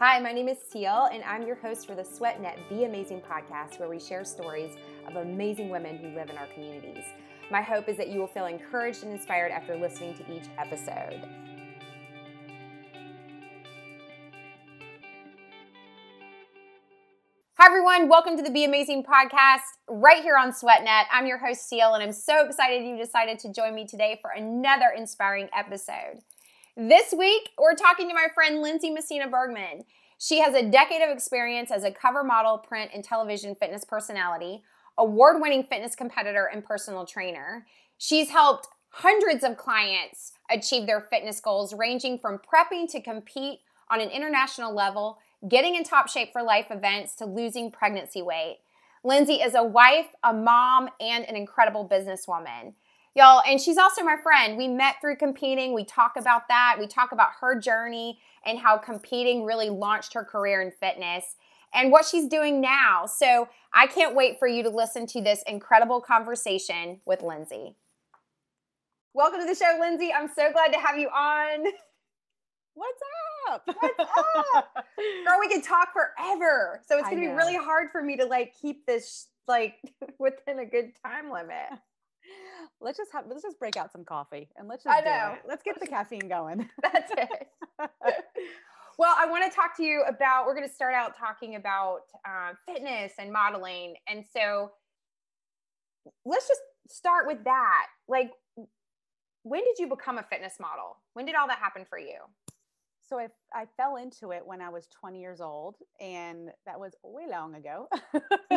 Hi, 0.00 0.18
my 0.18 0.32
name 0.32 0.48
is 0.48 0.58
Teal, 0.72 1.08
and 1.12 1.22
I'm 1.22 1.46
your 1.46 1.54
host 1.54 1.86
for 1.86 1.94
the 1.94 2.02
SweatNet 2.02 2.68
Be 2.68 2.82
Amazing 2.82 3.20
podcast, 3.20 3.78
where 3.78 3.88
we 3.88 4.00
share 4.00 4.24
stories 4.24 4.72
of 5.06 5.14
amazing 5.14 5.68
women 5.68 5.98
who 5.98 6.08
live 6.08 6.30
in 6.30 6.36
our 6.36 6.48
communities. 6.48 7.04
My 7.48 7.62
hope 7.62 7.88
is 7.88 7.96
that 7.98 8.08
you 8.08 8.18
will 8.18 8.26
feel 8.26 8.46
encouraged 8.46 9.04
and 9.04 9.12
inspired 9.12 9.52
after 9.52 9.76
listening 9.76 10.14
to 10.14 10.34
each 10.34 10.48
episode. 10.58 11.22
Hi, 17.56 17.66
everyone. 17.66 18.08
Welcome 18.08 18.36
to 18.36 18.42
the 18.42 18.50
Be 18.50 18.64
Amazing 18.64 19.04
podcast 19.04 19.60
right 19.88 20.24
here 20.24 20.36
on 20.36 20.50
SweatNet. 20.50 21.04
I'm 21.12 21.28
your 21.28 21.38
host, 21.38 21.68
Seal, 21.68 21.94
and 21.94 22.02
I'm 22.02 22.10
so 22.10 22.44
excited 22.44 22.84
you 22.84 22.96
decided 22.96 23.38
to 23.38 23.52
join 23.52 23.76
me 23.76 23.86
today 23.86 24.18
for 24.20 24.30
another 24.30 24.86
inspiring 24.96 25.48
episode. 25.56 26.18
This 26.76 27.14
week, 27.16 27.50
we're 27.56 27.76
talking 27.76 28.08
to 28.08 28.14
my 28.14 28.26
friend 28.34 28.60
Lindsay 28.60 28.90
Messina 28.90 29.28
Bergman. 29.28 29.84
She 30.18 30.40
has 30.40 30.56
a 30.56 30.68
decade 30.68 31.02
of 31.02 31.10
experience 31.10 31.70
as 31.70 31.84
a 31.84 31.92
cover 31.92 32.24
model, 32.24 32.58
print, 32.58 32.90
and 32.92 33.04
television 33.04 33.54
fitness 33.54 33.84
personality, 33.84 34.64
award 34.98 35.40
winning 35.40 35.62
fitness 35.70 35.94
competitor, 35.94 36.50
and 36.52 36.64
personal 36.64 37.06
trainer. 37.06 37.64
She's 37.96 38.30
helped 38.30 38.66
hundreds 38.88 39.44
of 39.44 39.56
clients 39.56 40.32
achieve 40.50 40.88
their 40.88 41.02
fitness 41.02 41.38
goals, 41.38 41.72
ranging 41.72 42.18
from 42.18 42.40
prepping 42.40 42.90
to 42.90 43.00
compete 43.00 43.60
on 43.88 44.00
an 44.00 44.10
international 44.10 44.74
level, 44.74 45.18
getting 45.48 45.76
in 45.76 45.84
top 45.84 46.08
shape 46.08 46.32
for 46.32 46.42
life 46.42 46.66
events, 46.72 47.14
to 47.16 47.24
losing 47.24 47.70
pregnancy 47.70 48.20
weight. 48.20 48.58
Lindsay 49.04 49.34
is 49.34 49.54
a 49.54 49.62
wife, 49.62 50.08
a 50.24 50.32
mom, 50.32 50.88
and 50.98 51.24
an 51.24 51.36
incredible 51.36 51.88
businesswoman. 51.88 52.74
Y'all, 53.16 53.42
and 53.46 53.60
she's 53.60 53.78
also 53.78 54.02
my 54.02 54.16
friend. 54.20 54.56
We 54.56 54.66
met 54.66 54.96
through 55.00 55.16
competing. 55.16 55.72
We 55.72 55.84
talk 55.84 56.14
about 56.16 56.48
that. 56.48 56.76
We 56.80 56.88
talk 56.88 57.12
about 57.12 57.28
her 57.40 57.58
journey 57.60 58.18
and 58.44 58.58
how 58.58 58.76
competing 58.76 59.44
really 59.44 59.70
launched 59.70 60.14
her 60.14 60.24
career 60.24 60.60
in 60.60 60.72
fitness 60.72 61.36
and 61.72 61.92
what 61.92 62.04
she's 62.04 62.26
doing 62.26 62.60
now. 62.60 63.06
So 63.06 63.48
I 63.72 63.86
can't 63.86 64.16
wait 64.16 64.40
for 64.40 64.48
you 64.48 64.64
to 64.64 64.68
listen 64.68 65.06
to 65.08 65.20
this 65.20 65.44
incredible 65.46 66.00
conversation 66.00 67.00
with 67.06 67.22
Lindsay. 67.22 67.76
Welcome 69.12 69.42
to 69.42 69.46
the 69.46 69.54
show, 69.54 69.76
Lindsay. 69.78 70.12
I'm 70.12 70.28
so 70.28 70.50
glad 70.50 70.72
to 70.72 70.80
have 70.80 70.98
you 70.98 71.06
on. 71.08 71.66
What's 72.74 73.00
up? 73.48 73.62
What's 73.64 74.10
up? 74.56 74.74
Girl, 75.24 75.38
we 75.38 75.46
can 75.46 75.62
talk 75.62 75.92
forever. 75.92 76.82
So 76.88 76.98
it's 76.98 77.08
gonna 77.08 77.20
be 77.20 77.28
really 77.28 77.54
hard 77.54 77.92
for 77.92 78.02
me 78.02 78.16
to 78.16 78.24
like 78.24 78.54
keep 78.60 78.84
this 78.86 79.28
like 79.46 79.76
within 80.18 80.58
a 80.58 80.66
good 80.66 80.90
time 81.04 81.30
limit 81.30 81.78
let's 82.80 82.98
just 82.98 83.12
have 83.12 83.24
let's 83.28 83.42
just 83.42 83.58
break 83.58 83.76
out 83.76 83.92
some 83.92 84.04
coffee 84.04 84.48
and 84.56 84.68
let's 84.68 84.84
just 84.84 84.96
I 84.96 85.00
know. 85.00 85.36
Let's 85.46 85.62
get 85.62 85.78
the 85.80 85.86
caffeine 85.86 86.28
going. 86.28 86.68
That's 86.82 87.10
it. 87.16 87.48
well, 88.98 89.14
I 89.18 89.26
want 89.26 89.50
to 89.50 89.54
talk 89.54 89.76
to 89.78 89.82
you 89.82 90.02
about. 90.08 90.46
We're 90.46 90.54
going 90.54 90.68
to 90.68 90.74
start 90.74 90.94
out 90.94 91.16
talking 91.16 91.56
about 91.56 92.00
uh, 92.26 92.52
fitness 92.66 93.12
and 93.18 93.32
modeling, 93.32 93.94
and 94.08 94.24
so 94.24 94.72
let's 96.24 96.48
just 96.48 96.60
start 96.88 97.26
with 97.26 97.44
that. 97.44 97.86
Like, 98.08 98.30
when 99.42 99.60
did 99.64 99.78
you 99.78 99.88
become 99.88 100.18
a 100.18 100.22
fitness 100.22 100.54
model? 100.60 100.98
When 101.14 101.26
did 101.26 101.34
all 101.34 101.46
that 101.48 101.58
happen 101.58 101.84
for 101.88 101.98
you? 101.98 102.18
So 103.06 103.18
I, 103.18 103.28
I 103.52 103.66
fell 103.76 103.96
into 103.96 104.30
it 104.30 104.42
when 104.44 104.62
I 104.62 104.70
was 104.70 104.88
20 104.98 105.20
years 105.20 105.42
old, 105.42 105.76
and 106.00 106.48
that 106.64 106.80
was 106.80 106.94
way 107.02 107.24
long 107.30 107.54
ago. 107.54 107.86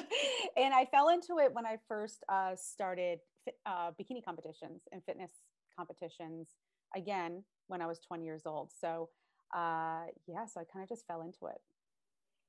and 0.55 0.73
I 0.73 0.85
fell 0.85 1.09
into 1.09 1.39
it 1.39 1.53
when 1.53 1.65
I 1.65 1.77
first 1.89 2.23
uh, 2.29 2.55
started 2.55 3.19
uh, 3.65 3.91
bikini 3.99 4.23
competitions 4.23 4.81
and 4.91 5.03
fitness 5.03 5.31
competitions 5.75 6.47
again 6.95 7.43
when 7.67 7.81
I 7.81 7.85
was 7.85 7.99
20 7.99 8.23
years 8.23 8.43
old. 8.45 8.71
So 8.79 9.09
uh, 9.55 10.05
yeah, 10.27 10.45
so 10.45 10.59
I 10.59 10.63
kind 10.71 10.83
of 10.83 10.89
just 10.89 11.05
fell 11.07 11.21
into 11.21 11.45
it. 11.47 11.61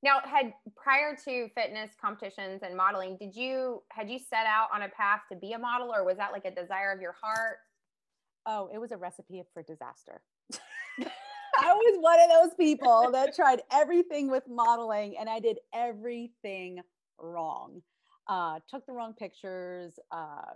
Now, 0.02 0.20
had 0.24 0.53
prior 0.76 1.16
to 1.25 1.48
fitness 1.56 1.91
competitions 2.00 2.60
and 2.62 2.76
modeling, 2.76 3.16
did 3.19 3.34
you 3.34 3.82
had 3.91 4.09
you 4.09 4.19
set 4.19 4.47
out 4.47 4.69
on 4.72 4.82
a 4.82 4.88
path 4.88 5.22
to 5.31 5.36
be 5.36 5.53
a 5.53 5.59
model, 5.59 5.92
or 5.92 6.04
was 6.04 6.16
that 6.19 6.32
like 6.32 6.44
a 6.44 6.54
desire 6.54 6.92
of 6.92 7.00
your 7.00 7.16
heart? 7.20 7.59
Oh, 8.47 8.69
it 8.72 8.78
was 8.78 8.92
a 8.92 8.97
recipe 8.97 9.42
for 9.53 9.62
disaster. 9.62 10.22
I 11.60 11.75
was 11.75 11.98
one 12.00 12.20
of 12.20 12.30
those 12.30 12.54
people 12.54 13.10
that 13.12 13.34
tried 13.34 13.62
everything 13.72 14.30
with 14.30 14.44
modeling, 14.48 15.16
and 15.19 15.28
I 15.28 15.41
did 15.41 15.59
everything 15.75 16.80
wrong. 17.19 17.82
Uh, 18.28 18.60
took 18.70 18.86
the 18.86 18.92
wrong 18.92 19.15
pictures, 19.15 19.98
uh, 20.12 20.53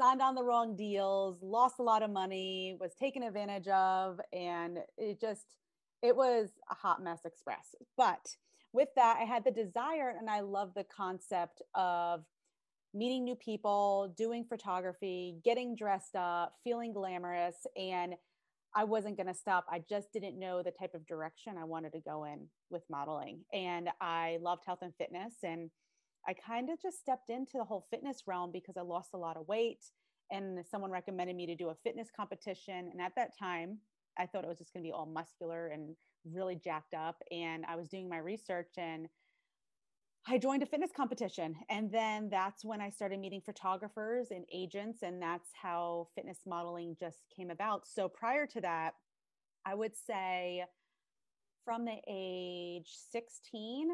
signed 0.00 0.22
on 0.22 0.34
the 0.34 0.42
wrong 0.42 0.76
deals, 0.76 1.36
lost 1.42 1.78
a 1.78 1.82
lot 1.82 2.02
of 2.02 2.10
money, 2.10 2.76
was 2.80 2.94
taken 2.98 3.22
advantage 3.22 3.68
of, 3.68 4.18
and 4.32 4.78
it 4.96 5.20
just 5.20 5.44
it 6.02 6.16
was 6.16 6.48
a 6.70 6.74
hot 6.74 7.02
mess 7.02 7.20
express. 7.26 7.74
But 7.98 8.36
with 8.72 8.88
that, 8.96 9.18
I 9.20 9.24
had 9.24 9.44
the 9.44 9.50
desire 9.50 10.14
and 10.18 10.30
I 10.30 10.40
love 10.40 10.72
the 10.74 10.84
concept 10.84 11.60
of 11.74 12.24
meeting 12.94 13.24
new 13.24 13.34
people, 13.34 14.14
doing 14.16 14.44
photography, 14.48 15.36
getting 15.44 15.76
dressed 15.76 16.16
up, 16.16 16.54
feeling 16.64 16.94
glamorous 16.94 17.56
and 17.76 18.14
I 18.74 18.84
wasn't 18.84 19.16
going 19.16 19.26
to 19.26 19.34
stop. 19.34 19.66
I 19.68 19.82
just 19.88 20.12
didn't 20.12 20.38
know 20.38 20.62
the 20.62 20.70
type 20.70 20.94
of 20.94 21.06
direction 21.06 21.58
I 21.58 21.64
wanted 21.64 21.92
to 21.92 22.00
go 22.00 22.24
in 22.24 22.46
with 22.70 22.82
modeling. 22.88 23.40
And 23.52 23.90
I 24.00 24.38
loved 24.40 24.62
health 24.64 24.78
and 24.82 24.94
fitness 24.94 25.34
and 25.42 25.70
I 26.28 26.34
kind 26.34 26.70
of 26.70 26.80
just 26.80 26.98
stepped 26.98 27.30
into 27.30 27.52
the 27.54 27.64
whole 27.64 27.86
fitness 27.90 28.22
realm 28.26 28.50
because 28.52 28.76
I 28.76 28.82
lost 28.82 29.10
a 29.14 29.18
lot 29.18 29.36
of 29.36 29.48
weight 29.48 29.84
and 30.30 30.64
someone 30.70 30.90
recommended 30.90 31.34
me 31.36 31.46
to 31.46 31.56
do 31.56 31.70
a 31.70 31.74
fitness 31.82 32.08
competition. 32.14 32.90
And 32.92 33.00
at 33.00 33.12
that 33.16 33.36
time, 33.38 33.78
I 34.18 34.26
thought 34.26 34.44
it 34.44 34.48
was 34.48 34.58
just 34.58 34.72
going 34.72 34.84
to 34.84 34.88
be 34.88 34.92
all 34.92 35.06
muscular 35.06 35.68
and 35.68 35.96
really 36.24 36.56
jacked 36.56 36.94
up. 36.94 37.16
And 37.30 37.64
I 37.66 37.76
was 37.76 37.88
doing 37.88 38.08
my 38.08 38.18
research 38.18 38.72
and 38.76 39.08
I 40.28 40.38
joined 40.38 40.62
a 40.62 40.66
fitness 40.66 40.90
competition. 40.94 41.56
And 41.68 41.90
then 41.90 42.28
that's 42.30 42.64
when 42.64 42.80
I 42.80 42.90
started 42.90 43.18
meeting 43.18 43.40
photographers 43.44 44.28
and 44.30 44.44
agents. 44.52 45.02
And 45.02 45.20
that's 45.20 45.48
how 45.60 46.08
fitness 46.14 46.38
modeling 46.46 46.96
just 47.00 47.24
came 47.34 47.50
about. 47.50 47.88
So 47.88 48.08
prior 48.08 48.46
to 48.48 48.60
that, 48.60 48.92
I 49.64 49.74
would 49.74 49.96
say 49.96 50.64
from 51.64 51.84
the 51.84 51.96
age 52.08 52.90
16, 53.10 53.88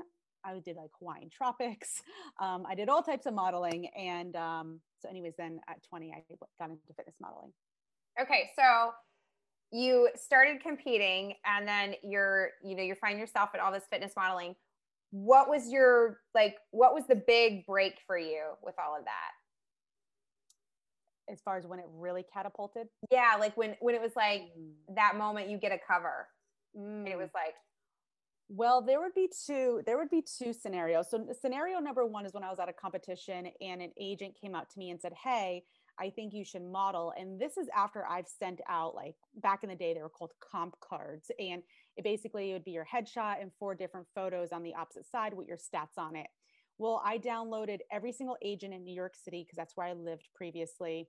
I 0.47 0.59
did 0.65 0.77
like 0.77 0.91
Hawaiian 0.99 1.31
tropics. 1.31 2.03
Um, 2.39 2.67
I 2.69 2.75
did 2.75 2.91
all 2.91 3.03
types 3.03 3.25
of 3.25 3.33
modeling. 3.33 3.89
And 3.97 4.37
um, 4.37 4.81
so, 5.01 5.09
anyways, 5.09 5.33
then 5.39 5.59
at 5.71 5.83
20, 5.89 6.13
I 6.13 6.23
got 6.61 6.69
into 6.69 6.83
fitness 6.95 7.15
modeling. 7.19 7.51
Okay. 8.21 8.51
So, 8.55 8.93
you 9.73 10.11
started 10.17 10.61
competing 10.61 11.35
and 11.47 11.67
then 11.67 11.95
you're, 12.05 12.51
you 12.63 12.77
know, 12.77 12.83
you 12.83 12.95
find 12.95 13.19
yourself 13.19 13.51
at 13.55 13.61
all 13.61 13.73
this 13.73 13.85
fitness 13.91 14.13
modeling. 14.17 14.55
What 15.13 15.49
was 15.49 15.71
your, 15.71 16.19
like, 16.35 16.57
what 16.73 16.93
was 16.93 17.05
the 17.09 17.15
big 17.15 17.65
break 17.65 17.95
for 18.07 18.19
you 18.19 18.43
with 18.63 18.75
all 18.79 18.95
of 18.99 19.05
that? 19.07 19.33
As 21.33 21.41
far 21.41 21.57
as 21.57 21.67
when 21.67 21.79
it 21.79 21.87
really 21.91 22.25
catapulted? 22.35 22.89
Yeah. 23.11 23.37
Like 23.41 23.57
when, 23.57 23.77
when 23.81 23.95
it 23.95 24.03
was 24.03 24.13
like 24.15 24.43
mm. 24.43 24.73
that 24.95 25.17
moment 25.17 25.49
you 25.49 25.57
get 25.57 25.73
a 25.73 25.79
cover 25.87 26.29
mm. 26.77 26.99
and 26.99 27.09
it 27.09 27.17
was 27.17 27.31
like, 27.35 27.55
well, 28.49 28.81
there 28.81 29.01
would 29.01 29.15
be 29.15 29.29
two. 29.47 29.83
There 29.87 29.99
would 29.99 30.11
be 30.11 30.23
two 30.23 30.53
scenarios. 30.53 31.11
So, 31.11 31.27
scenario 31.41 31.81
number 31.81 32.07
one 32.07 32.27
is 32.27 32.33
when 32.33 32.45
I 32.45 32.51
was 32.51 32.61
at 32.61 32.69
a 32.69 32.73
competition 32.73 33.49
and 33.61 33.83
an 33.83 33.91
agent 34.01 34.37
came 34.41 34.55
out 34.55 34.71
to 34.71 34.79
me 34.79 34.91
and 34.91 35.01
said, 35.01 35.13
"Hey, 35.25 35.65
I 35.99 36.11
think 36.11 36.33
you 36.33 36.45
should 36.45 36.63
model." 36.63 37.13
And 37.19 37.41
this 37.41 37.57
is 37.57 37.69
after 37.75 38.07
I've 38.07 38.29
sent 38.29 38.61
out 38.69 38.95
like 38.95 39.17
back 39.35 39.65
in 39.65 39.69
the 39.69 39.75
day 39.75 39.95
they 39.95 40.03
were 40.03 40.09
called 40.09 40.33
comp 40.41 40.79
cards, 40.81 41.31
and 41.41 41.63
it 41.97 42.05
basically 42.05 42.51
it 42.51 42.53
would 42.53 42.65
be 42.65 42.71
your 42.71 42.87
headshot 42.87 43.43
and 43.43 43.51
four 43.59 43.75
different 43.75 44.07
photos 44.15 44.53
on 44.53 44.63
the 44.63 44.75
opposite 44.75 45.07
side 45.07 45.35
with 45.35 45.49
your 45.49 45.59
stats 45.59 45.99
on 45.99 46.15
it. 46.15 46.29
Well, 46.79 47.03
I 47.05 47.19
downloaded 47.19 47.81
every 47.91 48.13
single 48.13 48.37
agent 48.43 48.75
in 48.75 48.85
New 48.85 48.95
York 48.95 49.15
City 49.17 49.43
because 49.43 49.57
that's 49.57 49.77
where 49.77 49.87
I 49.87 49.95
lived 49.95 50.29
previously, 50.35 51.09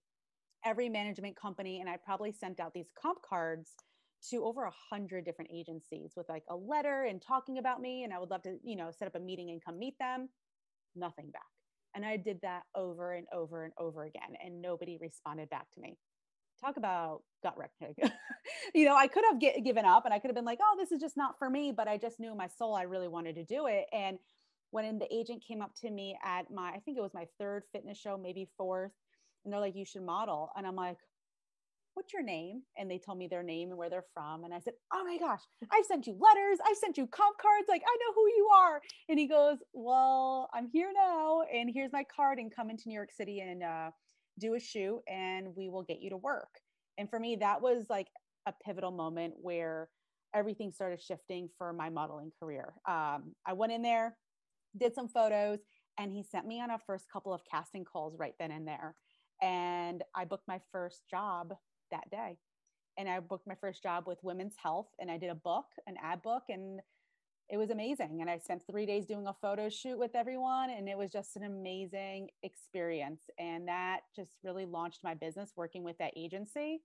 every 0.66 0.90
management 0.90 1.36
company, 1.36 1.82
and 1.82 1.90
I 1.90 1.98
probably 1.98 2.32
sent 2.32 2.60
out 2.60 2.74
these 2.74 2.90
comp 3.00 3.22
cards 3.22 3.74
to 4.30 4.44
over 4.44 4.64
a 4.64 4.74
hundred 4.90 5.26
different 5.26 5.52
agencies 5.54 6.14
with 6.16 6.28
like 6.30 6.44
a 6.50 6.56
letter 6.56 7.04
and 7.04 7.22
talking 7.22 7.58
about 7.58 7.82
me. 7.82 8.04
And 8.04 8.14
I 8.14 8.20
would 8.20 8.30
love 8.30 8.44
to, 8.44 8.58
you 8.64 8.76
know, 8.76 8.92
set 8.98 9.08
up 9.08 9.16
a 9.16 9.20
meeting 9.20 9.52
and 9.52 9.64
come 9.64 9.80
meet 9.80 9.98
them. 10.00 10.30
Nothing 10.96 11.30
back. 11.32 11.44
And 11.96 12.06
I 12.06 12.18
did 12.18 12.40
that 12.42 12.64
over 12.76 13.14
and 13.14 13.26
over 13.34 13.64
and 13.64 13.74
over 13.80 14.04
again, 14.04 14.36
and 14.44 14.62
nobody 14.62 14.98
responded 15.02 15.50
back 15.50 15.66
to 15.74 15.82
me. 15.82 15.98
Talk 16.62 16.78
about 16.78 17.22
gut 17.44 17.56
wrenching. 17.58 17.96
you 18.76 18.86
know, 18.86 18.96
I 18.96 19.08
could 19.08 19.24
have 19.30 19.40
get, 19.40 19.64
given 19.64 19.86
up 19.86 20.06
and 20.06 20.14
I 20.14 20.20
could 20.20 20.30
have 20.30 20.36
been 20.36 20.46
like, 20.46 20.60
oh, 20.62 20.76
this 20.78 20.92
is 20.92 21.00
just 21.00 21.18
not 21.18 21.38
for 21.38 21.50
me. 21.50 21.72
But 21.72 21.88
I 21.88 21.98
just 21.98 22.20
knew 22.20 22.32
in 22.32 22.38
my 22.38 22.48
soul 22.48 22.76
I 22.76 22.84
really 22.84 23.08
wanted 23.08 23.36
to 23.36 23.44
do 23.44 23.68
it. 23.68 23.86
And 23.94 24.18
when 24.72 25.00
the 25.00 25.14
agent 25.14 25.44
came 25.48 25.62
up 25.62 25.74
to 25.82 25.90
me 25.90 26.18
at 26.24 26.52
my, 26.52 26.70
I 26.70 26.80
think 26.80 26.98
it 26.98 27.02
was 27.02 27.14
my 27.14 27.28
third 27.40 27.64
fitness 27.72 27.98
show, 27.98 28.18
maybe 28.18 28.50
fourth, 28.58 28.92
and 29.44 29.54
they're 29.54 29.62
like, 29.62 29.76
you 29.76 29.86
should 29.86 30.04
model. 30.04 30.50
And 30.58 30.68
I'm 30.68 30.76
like, 30.76 30.98
what's 31.98 32.14
your 32.14 32.22
name? 32.22 32.62
And 32.78 32.92
they 32.92 33.00
told 33.00 33.18
me 33.18 33.28
their 33.28 33.42
name 33.42 33.70
and 33.70 33.78
where 33.78 33.90
they're 33.90 34.06
from. 34.14 34.44
And 34.44 34.54
I 34.54 34.60
said, 34.60 34.74
oh 34.94 35.04
my 35.04 35.18
gosh, 35.18 35.42
I've 35.72 35.84
sent 35.84 36.06
you 36.06 36.14
letters. 36.14 36.60
I've 36.64 36.78
sent 36.78 36.96
you 36.96 37.08
comp 37.08 37.40
cards. 37.42 37.66
Like, 37.68 37.82
I 37.82 37.98
know 37.98 38.14
who 38.14 38.28
you 38.28 38.50
are. 38.56 38.82
And 39.10 39.18
he 39.18 39.28
goes, 39.28 39.58
well, 39.74 40.48
I'm 40.54 40.68
here 40.72 40.92
now. 40.94 41.42
And 41.52 41.72
here's 41.74 41.92
my 41.92 42.04
card 42.16 42.38
and 42.38 42.56
come 42.56 42.70
into 42.70 42.84
New 42.86 42.94
York 42.94 43.12
City 43.12 43.40
and 43.40 43.64
uh, 43.64 43.90
do 44.40 44.54
a 44.54 44.60
shoot 44.60 45.00
and 45.08 45.56
we 45.56 45.70
will 45.70 45.82
get 45.82 46.00
you 46.00 46.12
to 46.12 46.18
work. 46.18 46.60
And 47.00 47.10
for 47.10 47.20
me, 47.20 47.36
that 47.38 47.64
was 47.64 47.88
like 47.90 48.10
a 48.48 48.54
pivotal 48.64 48.92
moment 48.92 49.34
where 49.42 49.90
everything 50.36 50.72
started 50.72 51.02
shifting 51.02 51.50
for 51.58 51.74
my 51.74 51.90
modeling 51.90 52.32
career. 52.40 52.74
Um, 52.88 53.34
I 53.44 53.54
went 53.54 53.72
in 53.72 53.82
there, 53.82 54.16
did 54.80 54.94
some 54.94 55.08
photos, 55.08 55.58
and 55.98 56.14
he 56.14 56.22
sent 56.22 56.46
me 56.46 56.62
on 56.62 56.70
a 56.70 56.78
first 56.86 57.06
couple 57.12 57.34
of 57.34 57.42
casting 57.50 57.86
calls 57.86 58.16
right 58.20 58.36
then 58.40 58.52
and 58.52 58.68
there. 58.68 58.94
And 59.42 60.04
I 60.16 60.26
booked 60.26 60.48
my 60.48 60.60
first 60.72 61.02
job 61.10 61.54
that 61.92 62.10
day. 62.10 62.38
And 62.98 63.08
I 63.08 63.20
booked 63.20 63.48
my 63.48 63.56
first 63.56 63.84
job 63.84 64.06
with 64.08 64.18
Women's 64.24 64.56
Health, 64.62 64.88
and 65.00 65.12
I 65.12 65.18
did 65.18 65.30
a 65.30 65.36
book, 65.36 65.66
an 65.86 65.96
ad 66.02 66.22
book, 66.24 66.44
and 66.50 66.80
it 67.50 67.58
was 67.58 67.70
amazing. 67.70 68.20
And 68.22 68.30
I 68.30 68.38
spent 68.40 68.64
three 68.70 68.86
days 68.86 69.06
doing 69.06 69.28
a 69.28 69.34
photo 69.34 69.70
shoot 69.70 69.98
with 69.98 70.16
everyone, 70.16 70.70
and 70.70 70.90
it 70.90 70.98
was 70.98 71.12
just 71.12 71.36
an 71.36 71.44
amazing 71.44 72.30
experience. 72.44 73.22
And 73.40 73.68
that 73.68 74.02
just 74.16 74.32
really 74.44 74.66
launched 74.66 75.04
my 75.04 75.14
business 75.14 75.54
working 75.56 75.84
with 75.84 75.98
that 76.00 76.14
agency. 76.18 76.82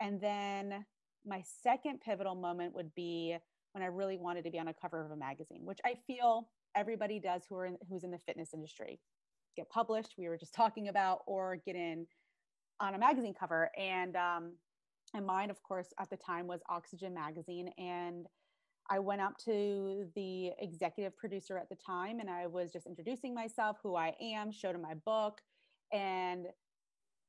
And 0.00 0.20
then 0.20 0.84
my 1.26 1.42
second 1.62 2.00
pivotal 2.00 2.34
moment 2.34 2.74
would 2.74 2.94
be 2.94 3.36
when 3.72 3.82
I 3.82 3.86
really 3.86 4.16
wanted 4.16 4.44
to 4.44 4.50
be 4.50 4.58
on 4.58 4.68
a 4.68 4.74
cover 4.74 5.04
of 5.04 5.10
a 5.10 5.16
magazine, 5.16 5.60
which 5.64 5.80
I 5.84 5.94
feel 6.06 6.48
everybody 6.74 7.20
does 7.20 7.42
who 7.48 7.56
are 7.56 7.66
in, 7.66 7.76
who's 7.88 8.04
in 8.04 8.10
the 8.10 8.18
fitness 8.18 8.54
industry. 8.54 9.00
Get 9.56 9.68
published, 9.68 10.14
we 10.16 10.28
were 10.28 10.38
just 10.38 10.54
talking 10.54 10.88
about, 10.88 11.20
or 11.26 11.56
get 11.56 11.76
in 11.76 12.06
on 12.80 12.94
a 12.94 12.98
magazine 12.98 13.34
cover. 13.38 13.70
And 13.78 14.16
um, 14.16 14.52
and 15.14 15.26
mine, 15.26 15.50
of 15.50 15.62
course, 15.62 15.88
at 16.00 16.08
the 16.08 16.16
time 16.16 16.46
was 16.46 16.60
Oxygen 16.70 17.12
magazine, 17.12 17.70
and 17.76 18.26
I 18.90 18.98
went 18.98 19.20
up 19.20 19.38
to 19.44 20.06
the 20.14 20.50
executive 20.58 21.16
producer 21.16 21.56
at 21.56 21.68
the 21.68 21.76
time 21.76 22.20
and 22.20 22.28
I 22.28 22.46
was 22.46 22.72
just 22.72 22.86
introducing 22.86 23.34
myself, 23.34 23.78
who 23.82 23.96
I 23.96 24.14
am, 24.20 24.50
showed 24.52 24.74
him 24.74 24.82
my 24.82 24.94
book. 25.06 25.40
And 25.92 26.46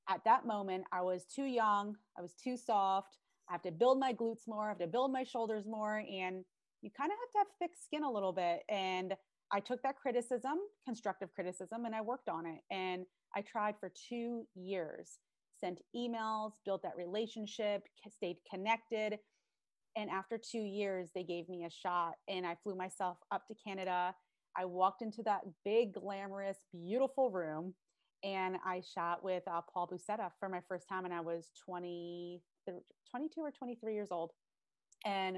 at 0.10 0.24
that 0.26 0.46
moment, 0.46 0.86
I 0.92 1.02
was 1.02 1.26
too 1.26 1.46
young, 1.46 1.96
I 2.18 2.22
was 2.22 2.34
too 2.34 2.58
soft. 2.58 3.18
I 3.50 3.54
have 3.54 3.62
to 3.64 3.72
build 3.72 4.00
my 4.00 4.14
glutes 4.14 4.48
more, 4.48 4.66
I 4.66 4.70
have 4.70 4.80
to 4.80 4.88
build 4.88 5.12
my 5.12 5.24
shoulders 5.24 5.66
more. 5.66 5.98
And 5.98 6.44
you 6.82 6.90
kind 6.98 7.12
of 7.12 7.18
have 7.18 7.32
to 7.32 7.38
have 7.40 7.48
thick 7.60 7.72
skin 7.82 8.04
a 8.04 8.12
little 8.12 8.34
bit. 8.34 8.64
And 8.70 9.14
I 9.52 9.60
took 9.60 9.82
that 9.84 9.96
criticism, 9.98 10.58
constructive 10.86 11.34
criticism, 11.34 11.86
and 11.86 11.94
I 11.94 12.02
worked 12.02 12.28
on 12.28 12.46
it. 12.46 12.62
And 12.72 13.06
I 13.36 13.42
tried 13.42 13.76
for 13.80 13.92
two 14.10 14.46
years, 14.56 15.20
sent 15.64 15.82
emails, 15.96 16.52
built 16.66 16.82
that 16.84 16.98
relationship, 16.98 17.84
stayed 18.10 18.38
connected. 18.52 19.20
And 19.96 20.10
after 20.10 20.38
two 20.38 20.64
years 20.64 21.10
they 21.14 21.24
gave 21.24 21.48
me 21.48 21.66
a 21.66 21.70
shot 21.70 22.14
and 22.28 22.46
i 22.46 22.56
flew 22.64 22.76
myself 22.76 23.18
up 23.32 23.46
to 23.48 23.56
canada. 23.66 24.16
I 24.58 24.66
walked 24.66 25.02
into 25.02 25.24
that 25.24 25.42
big 25.64 25.94
glamorous 25.94 26.58
beautiful 26.72 27.32
room 27.32 27.74
and 28.24 28.58
i 28.66 28.82
shot 28.82 29.24
with 29.24 29.44
uh, 29.48 29.62
paul 29.72 29.88
buceta 29.88 30.30
for 30.40 30.50
my 30.50 30.62
first 30.68 30.88
time 30.88 31.06
and 31.06 31.14
i 31.14 31.20
was 31.20 31.52
20 31.66 32.42
22 33.14 33.42
or 33.42 33.52
23 33.52 33.94
years 33.94 34.10
old. 34.12 34.32
And 35.06 35.38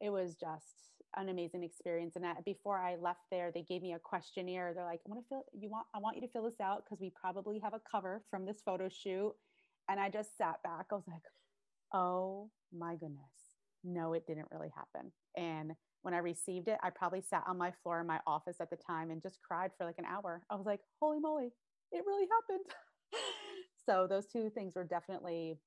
it 0.00 0.10
was 0.10 0.34
just 0.34 1.01
an 1.16 1.28
amazing 1.28 1.62
experience 1.62 2.16
and 2.16 2.24
that 2.24 2.44
before 2.44 2.78
i 2.78 2.96
left 2.96 3.20
there 3.30 3.50
they 3.54 3.62
gave 3.62 3.82
me 3.82 3.92
a 3.92 3.98
questionnaire 3.98 4.72
they're 4.74 4.84
like 4.84 5.00
i 5.06 5.10
want 5.10 5.22
to 5.22 5.28
fill 5.28 5.44
you 5.52 5.68
want 5.70 5.86
i 5.94 5.98
want 5.98 6.16
you 6.16 6.22
to 6.22 6.28
fill 6.28 6.44
this 6.44 6.60
out 6.60 6.84
because 6.84 7.00
we 7.00 7.10
probably 7.10 7.58
have 7.58 7.74
a 7.74 7.80
cover 7.90 8.22
from 8.30 8.46
this 8.46 8.62
photo 8.64 8.88
shoot 8.88 9.32
and 9.88 10.00
i 10.00 10.08
just 10.08 10.36
sat 10.36 10.62
back 10.62 10.86
i 10.90 10.94
was 10.94 11.04
like 11.06 11.22
oh 11.92 12.50
my 12.72 12.94
goodness 12.94 13.52
no, 13.84 14.12
it 14.12 14.26
didn't 14.26 14.48
really 14.52 14.72
happen. 14.74 15.12
And 15.36 15.72
when 16.02 16.14
I 16.14 16.18
received 16.18 16.68
it, 16.68 16.78
I 16.82 16.90
probably 16.90 17.22
sat 17.22 17.44
on 17.46 17.58
my 17.58 17.72
floor 17.82 18.00
in 18.00 18.06
my 18.06 18.20
office 18.26 18.56
at 18.60 18.70
the 18.70 18.76
time 18.76 19.10
and 19.10 19.22
just 19.22 19.38
cried 19.46 19.70
for 19.76 19.84
like 19.84 19.98
an 19.98 20.04
hour. 20.04 20.42
I 20.50 20.54
was 20.54 20.66
like, 20.66 20.80
holy 21.00 21.20
moly, 21.20 21.52
it 21.90 22.04
really 22.06 22.26
happened. 22.30 22.66
so 23.86 24.06
those 24.08 24.26
two 24.26 24.50
things 24.50 24.74
were 24.74 24.84
definitely, 24.84 25.58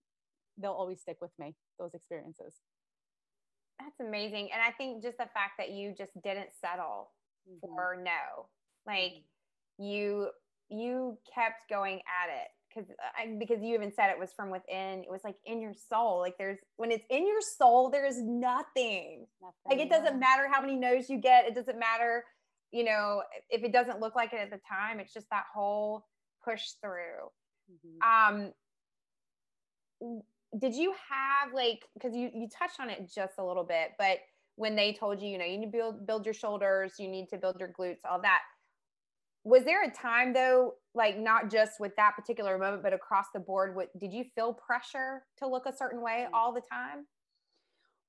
they'll 0.58 0.72
always 0.72 1.02
stick 1.02 1.18
with 1.22 1.32
me, 1.40 1.56
those 1.80 1.94
experiences. 1.94 2.56
That's 3.80 4.00
amazing. 4.00 4.50
And 4.54 4.62
I 4.62 4.72
think 4.72 5.04
just 5.04 5.18
the 5.18 5.30
fact 5.34 5.54
that 5.58 5.72
you 5.72 5.94
just 5.98 6.12
didn't 6.24 6.50
settle 6.60 7.12
mm-hmm. 7.50 7.60
for 7.60 7.98
no, 8.02 8.48
like 8.88 9.14
mm-hmm. 9.80 9.84
you, 9.84 10.30
you 10.70 11.18
kept 11.34 11.70
going 11.70 11.98
at 11.98 12.30
it 12.30 12.48
because 12.76 12.90
because 13.40 13.64
you 13.64 13.74
even 13.74 13.92
said 13.94 14.10
it 14.10 14.20
was 14.20 14.32
from 14.36 14.50
within. 14.50 15.04
It 15.04 15.10
was 15.10 15.22
like 15.24 15.36
in 15.46 15.62
your 15.62 15.74
soul. 15.74 16.20
Like 16.20 16.38
there's 16.38 16.58
when 16.78 16.92
it's 16.92 17.06
in 17.10 17.28
your 17.28 17.42
soul, 17.42 17.90
there 17.90 18.06
is 18.06 18.22
nothing. 18.22 19.28
nothing 19.42 19.54
like 19.70 19.80
it 19.80 19.90
doesn't 19.90 20.20
matter 20.20 20.48
how 20.52 20.62
many 20.62 20.76
no's 20.76 21.10
you 21.10 21.20
get. 21.20 21.46
It 21.46 21.56
doesn't 21.56 21.80
matter, 21.80 22.24
you 22.72 22.84
know, 22.84 23.22
if 23.50 23.64
it 23.64 23.72
doesn't 23.72 24.00
look 24.00 24.16
like 24.16 24.34
it 24.34 24.40
at 24.40 24.52
the 24.52 24.60
time. 24.68 25.00
It's 25.00 25.14
just 25.14 25.30
that 25.32 25.46
whole 25.54 26.06
push 26.44 26.64
through. 26.82 27.30
Mm-hmm. 27.72 28.36
Um, 28.36 30.20
did 30.60 30.74
you 30.76 30.92
have 30.92 31.54
like 31.54 31.86
because 31.94 32.16
you 32.16 32.30
you 32.34 32.48
touched 32.48 32.80
on 32.80 32.90
it 32.90 33.12
just 33.14 33.34
a 33.38 33.46
little 33.46 33.64
bit, 33.64 33.92
but 33.98 34.20
when 34.58 34.76
they 34.76 34.94
told 34.94 35.22
you, 35.22 35.28
you 35.28 35.38
know, 35.38 35.46
you 35.46 35.58
need 35.58 35.66
to 35.66 35.72
build 35.72 36.08
build 36.08 36.26
your 36.26 36.34
shoulders, 36.34 36.94
you 37.00 37.08
need 37.08 37.28
to 37.30 37.38
build 37.38 37.60
your 37.60 37.70
glutes, 37.70 38.00
all 38.10 38.22
that 38.22 38.42
was 39.46 39.64
there 39.64 39.84
a 39.84 39.92
time 39.92 40.34
though 40.34 40.74
like 40.96 41.18
not 41.18 41.50
just 41.52 41.74
with 41.80 41.96
that 41.96 42.16
particular 42.18 42.58
moment 42.58 42.84
but 42.84 42.94
across 42.94 43.28
the 43.34 43.40
board 43.40 43.76
what 43.76 43.98
did 44.00 44.12
you 44.12 44.26
feel 44.36 44.54
pressure 44.54 45.24
to 45.38 45.48
look 45.48 45.66
a 45.68 45.76
certain 45.76 46.02
way 46.02 46.26
mm. 46.26 46.30
all 46.34 46.52
the 46.52 46.62
time 46.62 47.06